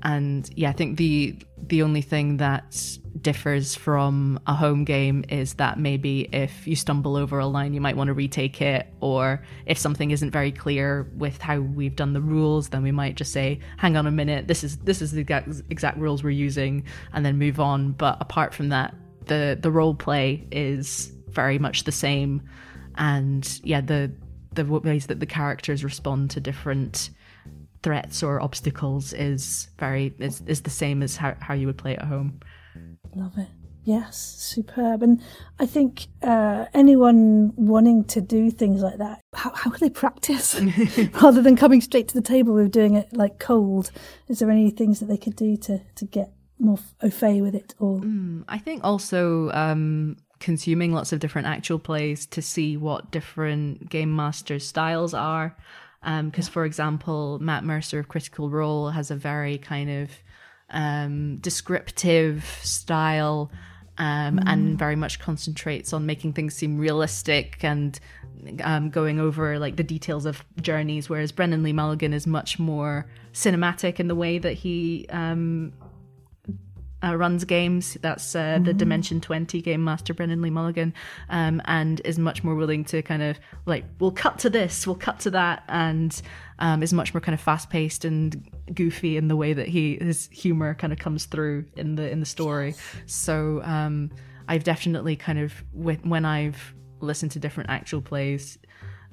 [0.03, 1.37] and yeah i think the
[1.69, 7.15] the only thing that differs from a home game is that maybe if you stumble
[7.17, 11.09] over a line you might want to retake it or if something isn't very clear
[11.17, 14.49] with how we've done the rules then we might just say hang on a minute
[14.49, 15.21] this is this is the
[15.71, 17.93] exact, rules we're using and then move on.
[17.93, 18.95] But apart from that
[19.27, 22.43] the the role play is very much the same.
[22.97, 24.13] And yeah the
[24.53, 27.11] the ways that the characters respond to different
[27.83, 31.97] threats or obstacles is very is, is the same as how, how you would play
[31.97, 32.41] at home
[33.15, 33.49] Love it.
[33.85, 35.03] Yes, superb.
[35.03, 35.21] And
[35.59, 40.59] I think uh, anyone wanting to do things like that, how, how can they practice
[41.23, 43.91] rather than coming straight to the table with doing it like cold?
[44.29, 47.57] Is there any things that they could do to, to get more au fait with
[47.57, 48.01] it all?
[48.49, 54.15] I think also um, consuming lots of different actual plays to see what different game
[54.15, 55.57] masters' styles are.
[56.03, 60.11] Because, for example, Matt Mercer of Critical Role has a very kind of
[60.71, 63.51] um, descriptive style
[63.99, 68.01] um, and very much concentrates on making things seem realistic and
[68.63, 71.09] um, going over like the details of journeys.
[71.09, 75.73] Whereas Brennan Lee Mulligan is much more cinematic in the way that he um,
[77.03, 77.97] uh, runs games.
[78.01, 80.95] That's uh, the Dimension 20 game master, Brennan Lee Mulligan,
[81.29, 84.97] um, and is much more willing to kind of like, we'll cut to this, we'll
[84.97, 86.21] cut to that, and
[86.59, 89.99] um, is much more kind of fast paced and goofy in the way that he
[90.01, 92.75] his humor kind of comes through in the in the story.
[93.07, 94.11] So um,
[94.49, 98.59] I've definitely kind of when I've listened to different actual plays.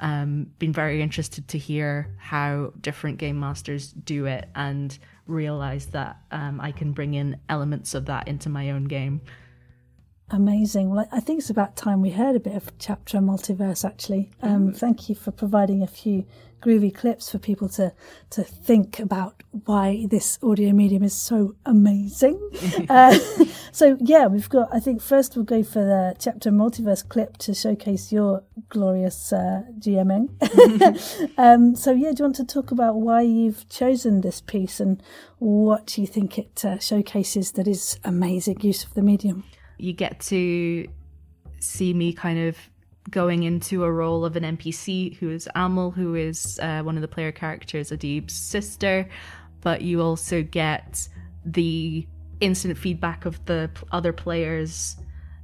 [0.02, 4.98] Um, been very interested to hear how different game masters do it and
[5.30, 9.22] realize that um, I can bring in elements of that into my own game.
[10.32, 10.90] Amazing.
[10.92, 13.84] Well, I think it's about time we heard a bit of chapter multiverse.
[13.84, 16.26] Actually, um, thank you for providing a few
[16.62, 17.94] groovy clips for people to
[18.32, 22.40] to think about why this audio medium is so amazing.
[22.90, 23.18] uh,
[23.72, 24.70] so yeah, we've got.
[24.74, 29.64] I think first we'll go for the chapter multiverse clip to showcase your glorious uh,
[29.80, 30.30] GMing.
[31.38, 35.02] um, so yeah, do you want to talk about why you've chosen this piece and
[35.40, 39.44] what you think it uh, showcases that is amazing use of the medium?
[39.78, 40.88] You get to
[41.60, 42.58] see me kind of
[43.10, 47.02] going into a role of an NPC who is Amal, who is uh, one of
[47.02, 49.08] the player characters, Adib's sister,
[49.62, 51.08] but you also get
[51.46, 52.08] the
[52.40, 54.96] instant feedback of the other players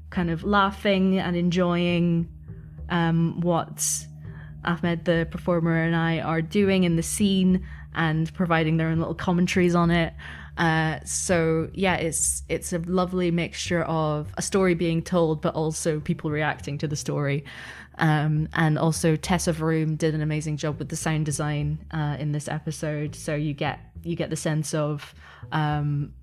[0.10, 2.30] kind of laughing and enjoying
[2.90, 3.86] um, what
[4.64, 9.16] Ahmed, the performer, and I are doing in the scene and providing their own little
[9.16, 10.14] commentaries on it.
[10.58, 16.00] Uh, so yeah, it's it's a lovely mixture of a story being told, but also
[16.00, 17.44] people reacting to the story.
[17.98, 22.32] Um, and also Tessa Vroom did an amazing job with the sound design uh, in
[22.32, 23.16] this episode.
[23.16, 25.14] So you get you get the sense of
[25.52, 26.14] um,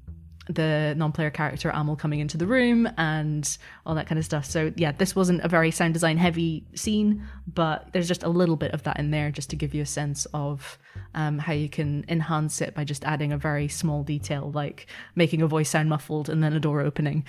[0.48, 4.44] the non-player character Amal coming into the room and all that kind of stuff.
[4.44, 8.56] So yeah, this wasn't a very sound design heavy scene, but there's just a little
[8.56, 10.78] bit of that in there just to give you a sense of
[11.14, 15.42] um, how you can enhance it by just adding a very small detail like making
[15.42, 17.24] a voice sound muffled and then a door opening.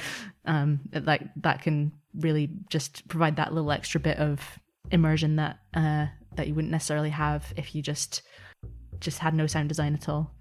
[0.46, 4.60] Um, like that can really just provide that little extra bit of
[4.92, 8.22] immersion that uh, that you wouldn't necessarily have if you just
[9.04, 10.34] just had no sound design at all.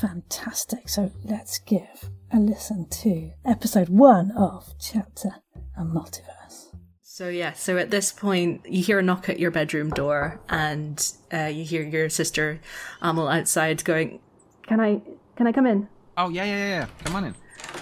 [0.00, 0.88] Fantastic.
[0.88, 5.30] So let's give a listen to episode one of Chapter
[5.76, 6.74] and Multiverse.
[7.02, 11.04] So yeah, so at this point, you hear a knock at your bedroom door, and
[11.32, 12.60] uh, you hear your sister
[13.02, 14.20] Amal outside going,
[14.62, 15.02] "Can I?
[15.36, 16.68] Can I come in?" Oh yeah, yeah, yeah.
[16.68, 16.86] yeah.
[17.04, 17.34] Come on in.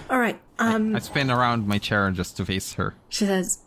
[0.08, 0.40] All right.
[0.58, 2.94] Um, I spin around my chair just to face her.
[3.10, 3.58] she says,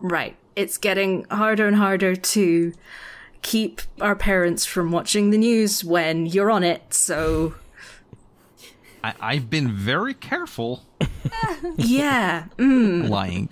[0.00, 0.36] "Right.
[0.54, 2.72] It's getting harder and harder to
[3.44, 6.92] keep our parents from watching the news when you're on it.
[6.92, 7.54] So
[9.04, 10.82] I, I've been very careful
[11.76, 13.50] yeah, mm, lying.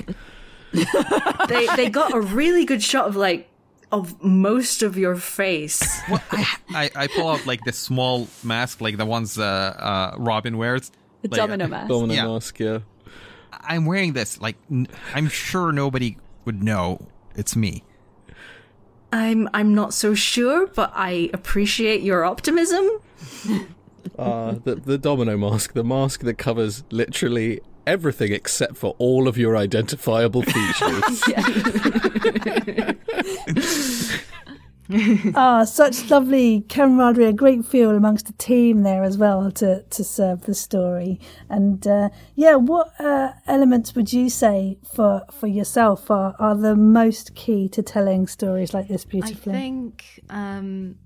[0.73, 3.49] they they got a really good shot of like."
[3.93, 5.83] Of most of your face.
[6.09, 10.15] Well, I, I I pull out like this small mask, like the ones uh, uh
[10.17, 10.91] Robin wears.
[11.21, 11.89] The Like, domino mask.
[11.91, 12.27] Domino Yeah.
[12.27, 12.79] mask, yeah.
[13.53, 14.41] I'm wearing this.
[14.41, 16.17] Like n- I'm sure nobody
[16.47, 17.07] would know
[17.37, 17.85] it's me.
[19.13, 22.89] I'm I'm not so sure, but I appreciate your optimism.
[24.19, 29.37] Uh, the, the domino mask, the mask that covers literally everything except for all of
[29.37, 31.23] your identifiable features.
[35.35, 40.05] Ah, such lovely camaraderie, a great feel amongst the team there as well to, to
[40.05, 41.21] serve the story.
[41.49, 46.77] And uh, yeah, what uh, elements would you say for for yourself are, are the
[46.77, 49.55] most key to telling stories like this beautifully?
[49.55, 50.97] I think um,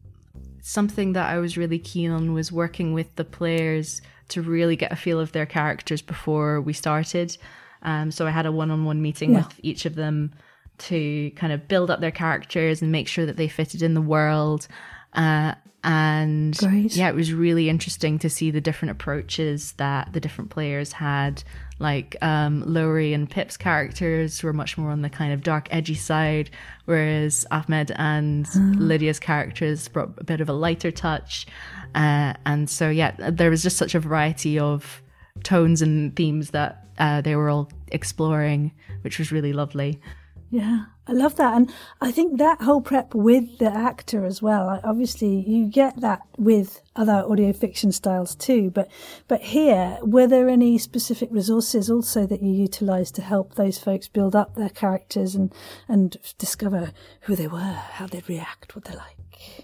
[0.62, 4.90] something that I was really keen on was working with the players to really get
[4.90, 7.36] a feel of their characters before we started.
[7.82, 9.38] Um, so I had a one-on-one meeting Yeah.
[9.46, 10.32] with each of them
[10.78, 14.00] to kind of build up their characters and make sure that they fitted in the
[14.00, 14.68] world.
[15.12, 15.54] Uh,
[15.86, 16.96] and Great.
[16.96, 21.44] yeah, it was really interesting to see the different approaches that the different players had.
[21.78, 25.94] Like um, Lowry and Pip's characters were much more on the kind of dark, edgy
[25.94, 26.50] side,
[26.86, 28.48] whereas Ahmed and
[28.80, 31.46] Lydia's characters brought a bit of a lighter touch.
[31.94, 35.02] Uh, and so, yeah, there was just such a variety of
[35.44, 38.72] tones and themes that uh, they were all exploring,
[39.02, 40.00] which was really lovely.
[40.48, 41.54] Yeah, I love that.
[41.54, 46.22] And I think that whole prep with the actor as well, obviously you get that
[46.38, 48.70] with other audio fiction styles too.
[48.70, 48.88] But,
[49.26, 54.06] but here, were there any specific resources also that you utilised to help those folks
[54.06, 55.52] build up their characters and,
[55.88, 56.92] and discover
[57.22, 57.58] who they were,
[57.92, 59.15] how they'd react, what they're like?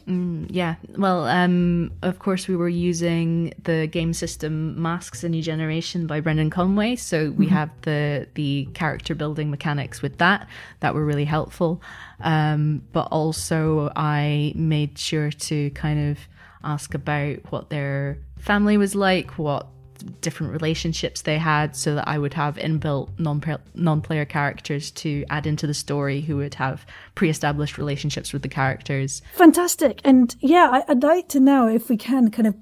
[0.07, 6.07] Yeah, well, um, of course, we were using the game system Masks: A New Generation
[6.07, 10.49] by Brendan Conway, so we have the the character building mechanics with that.
[10.81, 11.81] That were really helpful.
[12.21, 16.19] Um, but also, I made sure to kind of
[16.65, 19.67] ask about what their family was like, what
[20.21, 23.43] different relationships they had so that I would have inbuilt non
[23.75, 29.23] non-player characters to add into the story who would have pre-established relationships with the characters
[29.35, 30.01] Fantastic.
[30.05, 32.61] And yeah, I, I'd like to know if we can kind of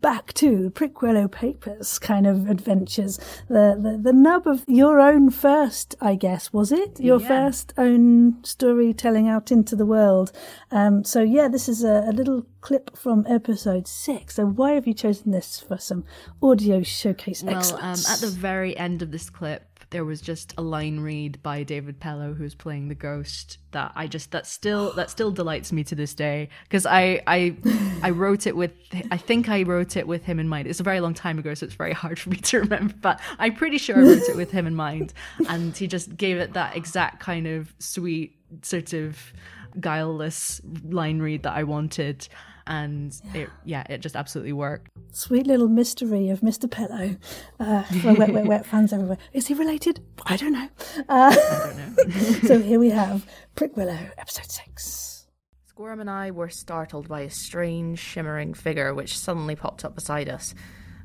[0.00, 3.18] back to the Prickwillow Papers kind of adventures.
[3.48, 7.00] The, the, the nub of your own first, I guess, was it?
[7.00, 10.32] Your first own storytelling out into the world.
[10.70, 14.36] Um, so yeah, this is a, a little clip from episode six.
[14.36, 16.04] So why have you chosen this for some
[16.42, 20.62] audio showcase Well, um, at the very end of this clip, there was just a
[20.62, 23.58] line read by David Pello, who's playing the ghost.
[23.72, 27.56] That I just that still that still delights me to this day because I I
[28.02, 28.72] I wrote it with
[29.10, 30.66] I think I wrote it with him in mind.
[30.66, 32.94] It's a very long time ago, so it's very hard for me to remember.
[33.00, 35.12] But I'm pretty sure I wrote it with him in mind,
[35.48, 39.32] and he just gave it that exact kind of sweet sort of
[39.78, 42.28] guileless line read that I wanted.
[42.66, 44.88] And it, yeah, it just absolutely worked.
[45.12, 46.68] Sweet little mystery of Mr.
[46.68, 47.18] Pello.
[47.58, 49.18] Uh, for wet, wet, wet fans everywhere.
[49.32, 50.00] Is he related?
[50.26, 50.68] I don't know.
[51.08, 52.14] Uh, I don't know.
[52.48, 55.26] so here we have Prickwillow, episode six.
[55.66, 60.28] Squirm and I were startled by a strange, shimmering figure which suddenly popped up beside
[60.28, 60.54] us.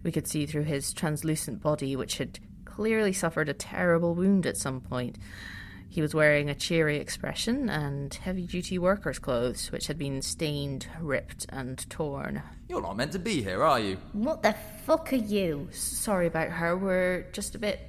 [0.04, 4.58] We could see through his translucent body, which had clearly suffered a terrible wound at
[4.58, 5.18] some point.
[5.90, 10.88] He was wearing a cheery expression and heavy duty worker's clothes, which had been stained,
[11.02, 12.44] ripped, and torn.
[12.68, 13.98] You're not meant to be here, are you?
[14.14, 14.54] What the
[14.86, 15.70] fuck are you?
[15.72, 17.80] Sorry about her, we're just a bit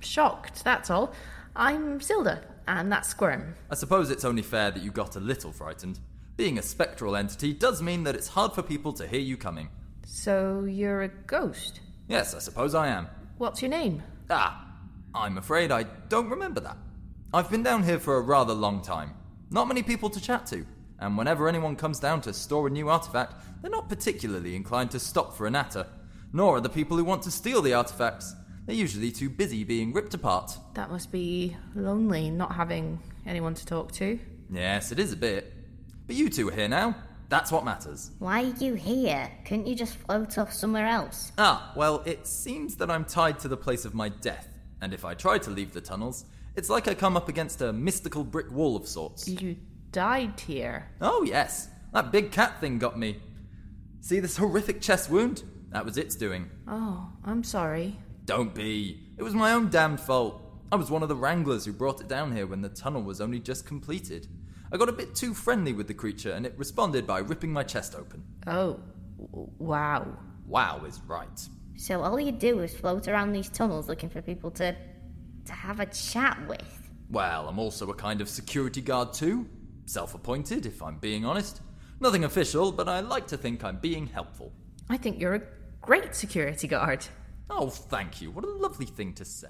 [0.00, 1.14] shocked, that's all.
[1.56, 3.54] I'm Zilda, and that's Squirm.
[3.70, 6.00] I suppose it's only fair that you got a little frightened.
[6.36, 9.68] Being a spectral entity does mean that it's hard for people to hear you coming.
[10.04, 11.80] So you're a ghost?
[12.08, 13.06] Yes, I suppose I am.
[13.38, 14.02] What's your name?
[14.28, 14.66] Ah,
[15.14, 16.76] I'm afraid I don't remember that.
[17.34, 19.10] I've been down here for a rather long time.
[19.50, 20.64] Not many people to chat to,
[21.00, 25.00] and whenever anyone comes down to store a new artifact, they're not particularly inclined to
[25.00, 25.84] stop for a natter.
[26.32, 28.36] Nor are the people who want to steal the artifacts.
[28.66, 30.56] They're usually too busy being ripped apart.
[30.74, 34.16] That must be lonely, not having anyone to talk to.
[34.48, 35.52] Yes, it is a bit.
[36.06, 36.94] But you two are here now.
[37.30, 38.12] That's what matters.
[38.20, 39.28] Why are you here?
[39.44, 41.32] Couldn't you just float off somewhere else?
[41.36, 44.46] Ah, well, it seems that I'm tied to the place of my death,
[44.80, 46.26] and if I try to leave the tunnels,
[46.56, 49.28] it's like I come up against a mystical brick wall of sorts.
[49.28, 49.56] You
[49.92, 50.90] died here.
[51.00, 53.20] Oh, yes, that big cat thing got me.
[54.00, 55.42] See this horrific chest wound?
[55.70, 56.50] That was its doing.
[56.68, 57.96] Oh, I'm sorry.
[58.24, 59.00] Don't be.
[59.18, 60.40] It was my own damned fault.
[60.70, 63.20] I was one of the wranglers who brought it down here when the tunnel was
[63.20, 64.28] only just completed.
[64.72, 67.62] I got a bit too friendly with the creature, and it responded by ripping my
[67.62, 68.24] chest open.
[68.46, 68.80] Oh,
[69.58, 70.06] wow.
[70.46, 71.48] Wow is right.
[71.76, 74.74] So all you do is float around these tunnels looking for people to
[75.46, 76.90] to have a chat with.
[77.10, 79.48] Well, I'm also a kind of security guard too.
[79.86, 81.60] Self appointed, if I'm being honest.
[82.00, 84.52] Nothing official, but I like to think I'm being helpful.
[84.88, 85.42] I think you're a
[85.80, 87.06] great security guard.
[87.50, 88.30] Oh, thank you.
[88.30, 89.48] What a lovely thing to say.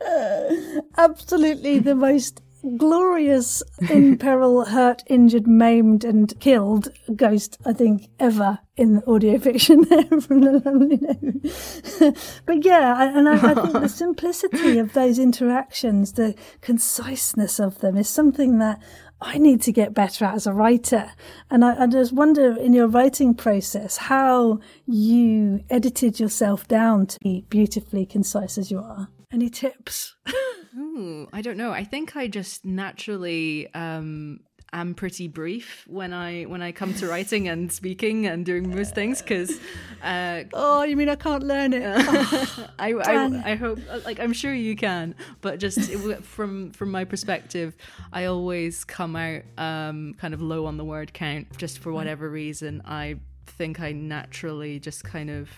[0.96, 2.42] Absolutely the most
[2.76, 9.82] glorious, in peril, hurt, injured, maimed, and killed ghost, I think, ever in audio fiction
[9.82, 12.42] there from the Lonely Note.
[12.44, 17.78] but yeah, I, and I, I think the simplicity of those interactions, the conciseness of
[17.80, 18.80] them is something that
[19.20, 21.12] I need to get better at as a writer.
[21.50, 27.18] And I, I just wonder in your writing process how you edited yourself down to
[27.20, 29.08] be beautifully concise as you are.
[29.32, 30.14] Any tips?
[30.76, 31.72] Ooh, I don't know.
[31.72, 34.40] I think I just naturally um
[34.72, 38.94] am pretty brief when I when I come to writing and speaking and doing most
[38.94, 39.58] things because
[40.02, 41.82] uh, oh, you mean I can't learn it?
[41.84, 46.90] Oh, I, I, I hope like I'm sure you can, but just it, from from
[46.90, 47.76] my perspective,
[48.12, 52.28] I always come out um, kind of low on the word count just for whatever
[52.28, 52.82] reason.
[52.84, 53.16] I
[53.46, 55.48] think I naturally just kind of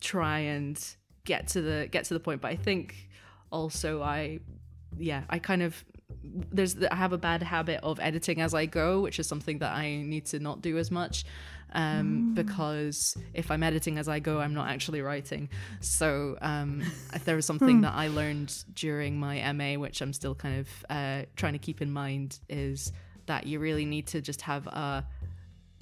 [0.00, 0.78] try and
[1.24, 3.05] get to the get to the point, but I think
[3.56, 4.40] also I
[4.98, 5.84] yeah I kind of
[6.22, 9.72] there's I have a bad habit of editing as I go, which is something that
[9.72, 11.24] I need to not do as much.
[11.72, 12.34] Um, mm.
[12.34, 15.48] because if I'm editing as I go, I'm not actually writing.
[15.80, 16.84] So um,
[17.24, 21.22] there was something that I learned during my MA, which I'm still kind of uh,
[21.34, 22.92] trying to keep in mind, is
[23.26, 25.04] that you really need to just have a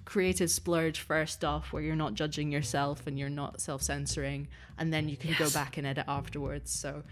[0.05, 5.09] creative splurge first off where you're not judging yourself and you're not self-censoring and then
[5.09, 5.39] you can yes.
[5.39, 7.03] go back and edit afterwards so.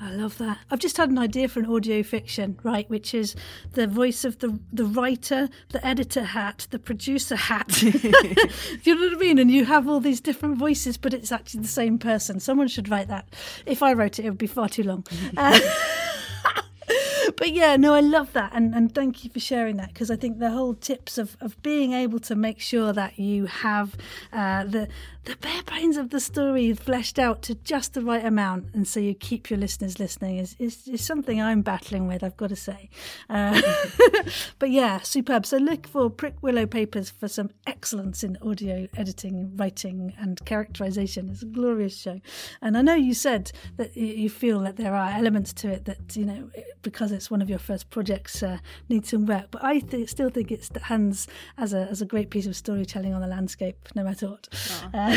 [0.00, 0.58] I love that.
[0.70, 3.34] I've just had an idea for an audio fiction right which is
[3.72, 7.82] the voice of the the writer the editor hat the producer hat.
[8.82, 9.38] You know what i mean?
[9.38, 12.40] And you have all these different voices but it's actually the same person.
[12.40, 13.34] Someone should write that.
[13.66, 15.06] If i wrote it it would be far too long.
[15.36, 15.58] Uh,
[17.42, 20.14] but yeah, no, I love that, and and thank you for sharing that because I
[20.14, 23.96] think the whole tips of of being able to make sure that you have
[24.32, 24.86] uh, the
[25.24, 28.98] the bare bones of the story fleshed out to just the right amount, and so
[28.98, 32.24] you keep your listeners listening is is, is something I'm battling with.
[32.24, 32.90] I've got to say,
[33.30, 33.60] uh,
[34.58, 35.46] but yeah, superb.
[35.46, 41.28] So look for Prickwillow Papers for some excellence in audio editing, writing, and characterization.
[41.30, 42.20] It's a glorious show,
[42.60, 46.16] and I know you said that you feel that there are elements to it that
[46.16, 46.50] you know
[46.82, 48.58] because it's one of your first projects uh,
[48.88, 52.30] need some work, but I th- still think it stands as a as a great
[52.30, 54.48] piece of storytelling on the landscape, no matter what.
[54.52, 54.90] Oh.
[54.98, 55.11] Uh,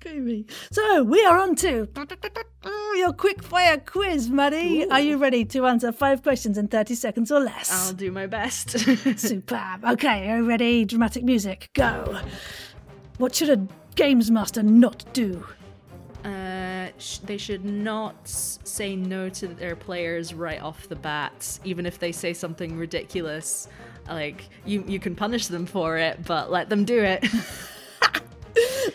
[0.00, 0.46] Creepy.
[0.70, 1.88] So we are on to
[2.96, 4.84] your quick fire quiz, Maddy.
[4.84, 4.90] Ooh.
[4.90, 7.88] Are you ready to answer five questions in 30 seconds or less?
[7.88, 8.70] I'll do my best.
[9.18, 9.84] Superb.
[9.84, 10.84] Okay, are you ready?
[10.84, 11.70] Dramatic music.
[11.74, 12.20] Go.
[13.18, 13.66] What should a
[13.96, 15.44] games master not do?
[16.24, 21.84] Uh, sh- they should not say no to their players right off the bat, even
[21.86, 23.68] if they say something ridiculous.
[24.08, 27.24] Like you, you can punish them for it, but let them do it.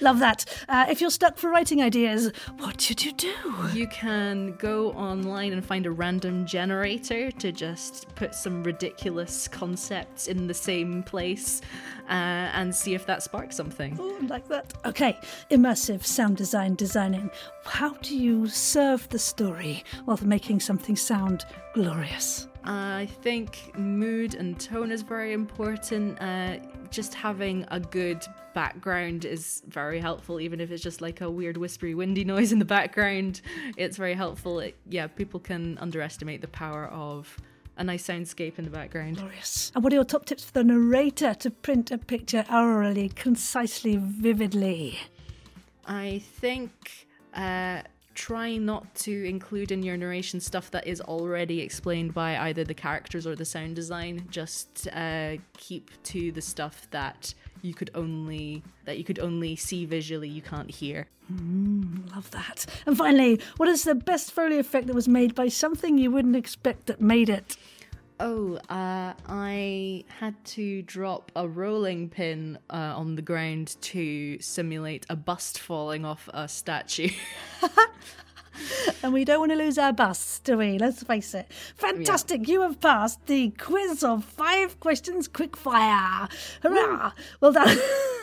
[0.01, 0.45] Love that.
[0.67, 3.33] Uh, if you're stuck for writing ideas, what should you do?
[3.71, 10.27] You can go online and find a random generator to just put some ridiculous concepts
[10.27, 11.61] in the same place
[12.09, 13.95] uh, and see if that sparks something.
[13.99, 14.73] Oh, like that.
[14.85, 15.19] Okay,
[15.51, 17.29] immersive sound design designing.
[17.63, 21.45] How do you serve the story while making something sound
[21.75, 22.47] glorious?
[22.63, 26.21] I think mood and tone is very important.
[26.21, 26.57] Uh,
[26.91, 31.57] just having a good background is very helpful, even if it's just like a weird,
[31.57, 33.41] whispery, windy noise in the background.
[33.77, 34.59] It's very helpful.
[34.59, 37.35] It, yeah, people can underestimate the power of
[37.77, 39.17] a nice soundscape in the background.
[39.17, 39.71] Glorious.
[39.73, 43.97] And what are your top tips for the narrator to print a picture orally, concisely,
[43.97, 44.99] vividly?
[45.85, 47.07] I think.
[47.33, 47.81] Uh,
[48.21, 52.73] try not to include in your narration stuff that is already explained by either the
[52.73, 54.27] characters or the sound design.
[54.29, 59.85] Just uh, keep to the stuff that you could only that you could only see
[59.85, 61.07] visually, you can't hear.
[61.33, 62.67] Mm, love that.
[62.85, 66.35] And finally, what is the best foley effect that was made by something you wouldn't
[66.35, 67.57] expect that made it?
[68.23, 75.07] Oh, uh, I had to drop a rolling pin uh, on the ground to simulate
[75.09, 77.09] a bust falling off a statue.
[79.03, 80.77] and we don't want to lose our busts, do we?
[80.77, 81.51] Let's face it.
[81.77, 82.47] Fantastic!
[82.47, 82.53] Yeah.
[82.53, 86.27] You have passed the quiz of five questions quick fire.
[86.61, 87.13] Hurrah!
[87.39, 87.75] Well done.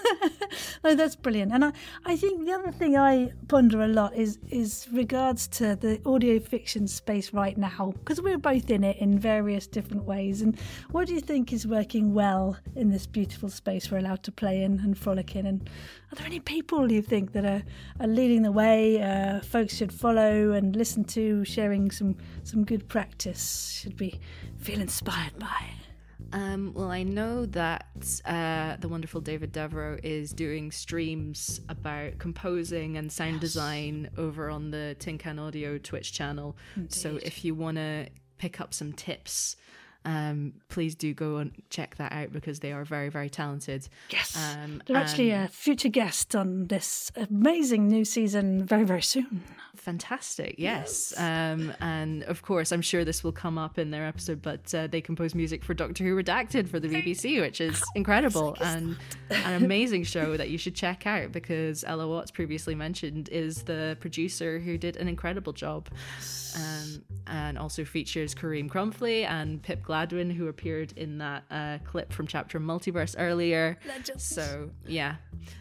[0.85, 1.53] no, that's brilliant.
[1.53, 1.73] And I,
[2.05, 6.39] I think the other thing I ponder a lot is is regards to the audio
[6.39, 10.43] fiction space right now, because we're both in it in various different ways.
[10.43, 10.59] And
[10.91, 14.63] what do you think is working well in this beautiful space we're allowed to play
[14.63, 15.47] in and frolic in?
[15.47, 15.69] And
[16.13, 17.63] are there any people you think that are,
[18.01, 22.89] are leading the way, uh, folks should follow and listen to, sharing some, some good
[22.89, 24.21] practice, should we
[24.59, 25.78] feel inspired by?
[26.33, 27.87] Um, well, I know that
[28.25, 33.41] uh, the wonderful David Devereux is doing streams about composing and sound yes.
[33.41, 36.57] design over on the Tin Can Audio Twitch channel.
[36.77, 36.93] Indeed.
[36.93, 39.57] So if you want to pick up some tips
[40.09, 43.87] um, please do go and check that out because they are very, very talented.
[44.09, 44.35] Yes.
[44.37, 49.43] Um, They're actually a future guest on this amazing new season very, very soon.
[49.75, 50.55] fantastic.
[50.57, 51.13] Yes.
[51.19, 54.87] Um, and of course, I'm sure this will come up in their episode, but uh,
[54.87, 58.97] they compose music for Doctor Who Redacted for the BBC, which is incredible and
[59.29, 63.99] an amazing show that you should check out because Ella Watts, previously mentioned, is the
[64.01, 65.89] producer who did an incredible job.
[66.57, 72.13] Um, and also features Kareem Crumfley and Pip Gladwin, who appeared in that uh, clip
[72.13, 73.79] from Chapter Multiverse earlier.
[74.17, 75.17] So, yeah.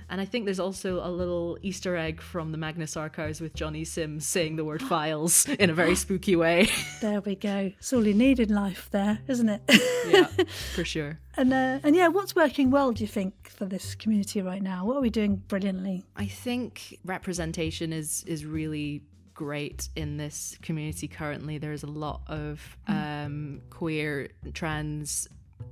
[0.10, 3.84] And I think there's also a little Easter egg from the Magnus Archives with Jonny
[3.84, 6.70] Sims saying the word files in a very spooky way.
[7.00, 7.72] There we go.
[7.78, 9.62] It's all you need in life, there, isn't it?
[10.08, 10.28] yeah,
[10.74, 11.20] for sure.
[11.36, 12.92] and uh, and yeah, what's working well?
[12.92, 14.84] Do you think for this community right now?
[14.84, 16.06] What are we doing brilliantly?
[16.16, 19.04] I think representation is is really
[19.42, 21.60] great in this community currently.
[21.60, 25.28] There's a lot of um, queer, trans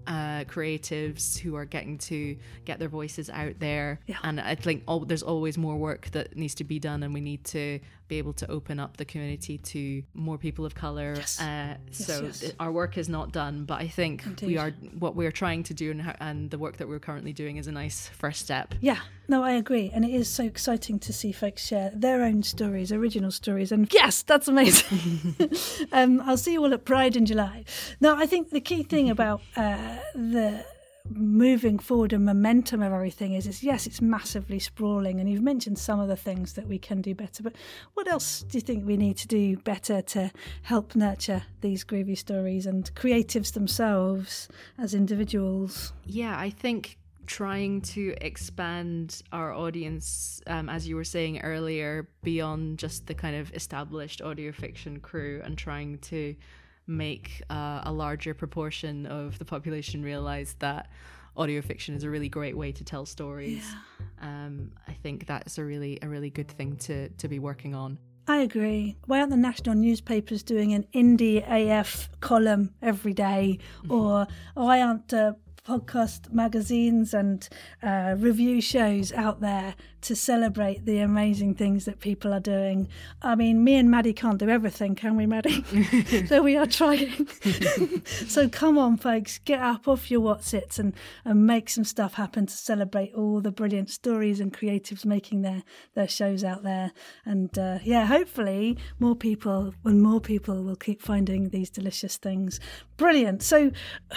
[0.08, 4.18] uh, creatives who are getting to get their voices out there, Yeah.
[4.24, 7.22] and I think al- there's always more work that needs to be done, and we
[7.22, 11.14] need to be able to open up the community to more people of color.
[11.16, 11.42] Yes.
[11.42, 12.40] Uh, so yes.
[12.40, 14.48] th- our work is not done, but I think Indeed.
[14.48, 17.34] we are what we're trying to do, and, ho- and the work that we're currently
[17.34, 18.76] doing is a nice first step.
[18.82, 22.44] Yeah, no, I agree, and it is so exciting to see folks share their own
[22.44, 25.36] stories, original stories, and yes, that's amazing.
[25.92, 27.66] um, I'll see you all at Pride in July.
[28.00, 30.64] Now, I think the key thing about uh, the
[31.10, 35.78] moving forward and momentum of everything is, is yes, it's massively sprawling, and you've mentioned
[35.78, 37.44] some of the things that we can do better.
[37.44, 37.56] But
[37.94, 40.32] what else do you think we need to do better to
[40.64, 44.48] help nurture these groovy stories and creatives themselves
[44.78, 45.94] as individuals?
[46.06, 52.78] Yeah, I think trying to expand our audience, um, as you were saying earlier, beyond
[52.78, 56.36] just the kind of established audio fiction crew and trying to
[56.88, 60.90] make uh, a larger proportion of the population realize that
[61.38, 63.66] audio fiction is a really great way to tell stories.
[64.22, 67.98] Um, I think that's a really a really good thing to to be working on.
[68.28, 68.98] I agree.
[69.06, 73.60] Why aren't the national newspapers doing an indie AF column every day?
[73.88, 74.26] Or
[74.56, 75.34] why aren't uh,
[75.68, 77.48] podcast magazines and
[77.84, 79.76] uh, review shows out there
[80.06, 82.88] to celebrate the amazing things that people are doing?
[83.22, 85.64] I mean, me and Maddy can't do everything, can we, Maddy?
[86.28, 87.28] so we are trying.
[88.06, 90.94] so come on, folks, get up off your whatsits and,
[91.24, 95.64] and make some stuff happen to celebrate all the brilliant stories and creatives making their,
[95.94, 96.92] their shows out there.
[97.26, 102.60] And uh, yeah, hopefully more people and more people will keep finding these delicious things.
[102.98, 103.44] Brilliant.
[103.44, 103.72] So,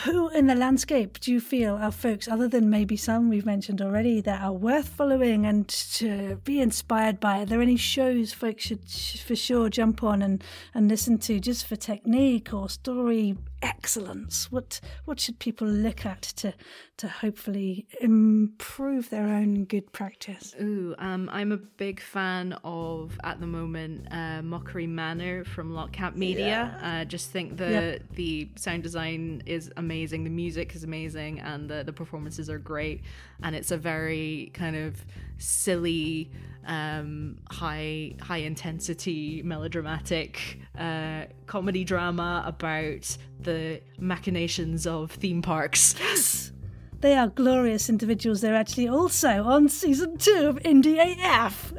[0.05, 3.83] who in the landscape do you feel are folks, other than maybe some we've mentioned
[3.83, 7.41] already, that are worth following and to be inspired by?
[7.41, 10.43] Are there any shows folks should sh- for sure jump on and,
[10.75, 14.51] and listen to just for technique or story excellence?
[14.51, 16.55] What what should people look at to
[16.99, 20.55] to hopefully improve their own good practice?
[20.61, 26.15] Ooh, um, I'm a big fan of at the moment uh, Mockery Manor from Lockcap
[26.17, 26.79] Media.
[26.83, 28.03] Uh, just think the Yep.
[28.15, 33.03] the sound design is amazing, the music is amazing, and the the performances are great.
[33.43, 35.05] And it's a very kind of
[35.39, 36.31] silly,
[36.67, 45.95] um, high high intensity, melodramatic uh, comedy drama about the machinations of theme parks.
[45.99, 46.53] Yes!
[47.01, 48.41] They are glorious individuals.
[48.41, 51.73] They're actually also on season two of Indie AF.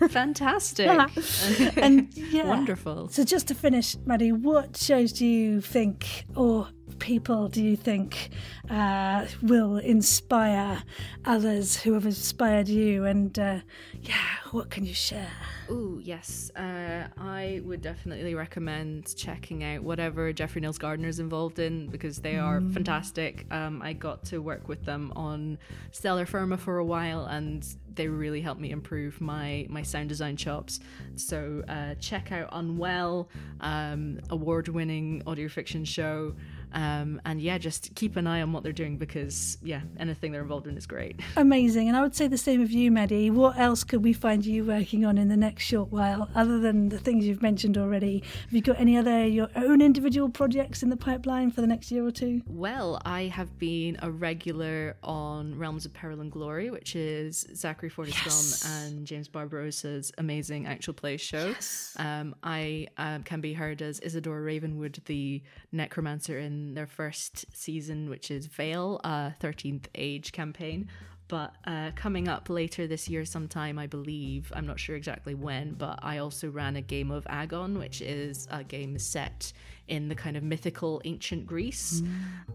[0.10, 0.88] Fantastic.
[1.76, 2.46] and yeah.
[2.46, 3.08] Wonderful.
[3.08, 6.68] So just to finish, Maddy, what shows do you think, or
[6.98, 8.30] people do you think,
[8.70, 10.82] uh, will inspire
[11.24, 13.04] others who have inspired you?
[13.04, 13.60] And uh,
[14.02, 14.14] yeah,
[14.50, 15.30] what can you share?
[15.70, 16.50] Oh, yes.
[16.56, 22.36] Uh, I would definitely recommend checking out whatever Jeffrey Nils Gardner's involved in because they
[22.36, 23.46] are fantastic.
[23.50, 25.58] Um, I got to work with them on
[25.92, 27.66] Stellar Firma for a while and
[27.98, 30.80] they really helped me improve my, my sound design chops.
[31.16, 33.28] So uh, check out Unwell,
[33.60, 36.34] um, award winning audio fiction show.
[36.72, 40.42] Um, and yeah, just keep an eye on what they're doing because, yeah, anything they're
[40.42, 41.20] involved in is great.
[41.36, 41.88] Amazing.
[41.88, 43.30] And I would say the same of you, Maddy.
[43.30, 46.88] What else could we find you working on in the next short while, other than
[46.88, 48.22] the things you've mentioned already?
[48.44, 51.90] Have you got any other your own individual projects in the pipeline for the next
[51.90, 52.42] year or two?
[52.46, 57.88] Well, I have been a regular on Realms of Peril and Glory, which is Zachary
[57.88, 61.54] Fortescue and James Barbarossa's amazing actual play show.
[61.96, 65.42] Um, I um, can be heard as Isadora Ravenwood, the
[65.72, 70.88] necromancer in their first season, which is Veil, a 13th Age campaign.
[71.28, 75.74] But uh, coming up later this year, sometime, I believe, I'm not sure exactly when,
[75.74, 79.52] but I also ran a game of Agon, which is a game set
[79.88, 82.02] in the kind of mythical ancient Greece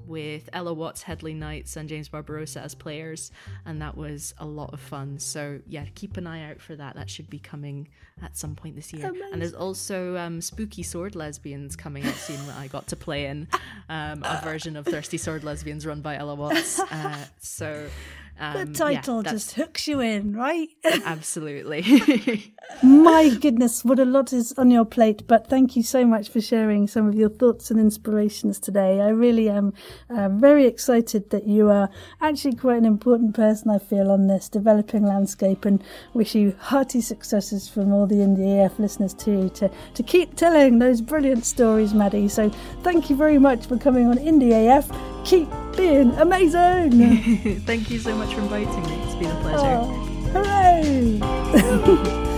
[0.05, 3.31] with Ella Watts, Headley Knights, and James Barbarossa as players.
[3.65, 5.19] And that was a lot of fun.
[5.19, 6.95] So, yeah, keep an eye out for that.
[6.95, 7.87] That should be coming
[8.21, 9.11] at some point this year.
[9.31, 13.25] And there's also um, Spooky Sword Lesbians coming out soon that I got to play
[13.25, 13.47] in
[13.89, 16.79] um, a version of Thirsty Sword Lesbians run by Ella Watts.
[16.93, 17.87] Uh, so,
[18.39, 20.69] um, The title that's- just hooks you in, right?
[21.05, 22.53] absolutely.
[22.81, 25.27] My goodness, what a lot is on your plate.
[25.27, 29.01] But thank you so much for sharing some of your thoughts and inspirations today.
[29.01, 29.73] I really am
[30.09, 31.89] uh, very excited that you are
[32.21, 37.01] actually quite an important person, I feel, on this developing landscape and wish you hearty
[37.01, 41.93] successes from all the Indie AF listeners too to, to keep telling those brilliant stories,
[41.93, 42.27] Maddy.
[42.27, 42.49] So
[42.81, 44.89] thank you very much for coming on Indie AF.
[45.25, 47.59] Keep being amazing.
[47.65, 49.01] Thank you so much for inviting me.
[49.03, 49.79] It's been a pleasure.
[49.81, 49.89] Oh,
[50.33, 52.29] hooray!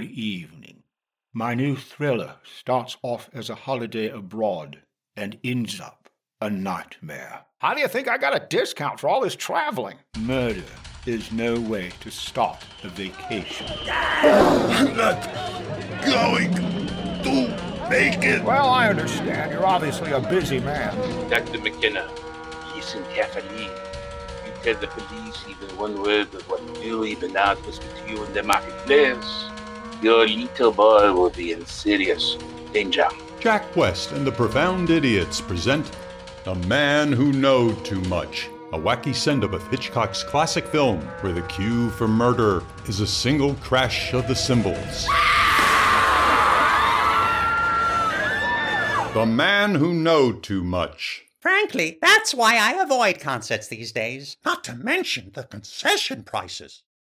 [0.00, 0.84] Good evening.
[1.34, 4.80] My new thriller starts off as a holiday abroad
[5.14, 6.08] and ends up
[6.40, 7.42] a nightmare.
[7.58, 9.98] How do you think I got a discount for all this traveling?
[10.18, 10.64] Murder
[11.04, 13.66] is no way to start a vacation.
[13.90, 15.22] I'm not
[16.06, 18.42] going to make it.
[18.42, 19.52] Well, I understand.
[19.52, 20.96] You're obviously a busy man.
[21.28, 21.58] Dr.
[21.58, 22.10] McKenna,
[22.74, 23.64] listen carefully.
[23.64, 28.32] You tell the police even one word of what Billy Bernard whispered to you in
[28.32, 29.49] the marketplace,
[30.02, 32.36] your little boy will be in serious
[32.72, 33.08] danger.
[33.38, 35.90] Jack West and the Profound Idiots present
[36.46, 41.32] A Man Who Knowed Too Much, a wacky send up of Hitchcock's classic film where
[41.32, 45.06] the cue for murder is a single crash of the cymbals.
[49.14, 51.24] The Man Who Knowed Too Much.
[51.40, 54.36] Frankly, that's why I avoid concerts these days.
[54.44, 56.82] Not to mention the concession prices.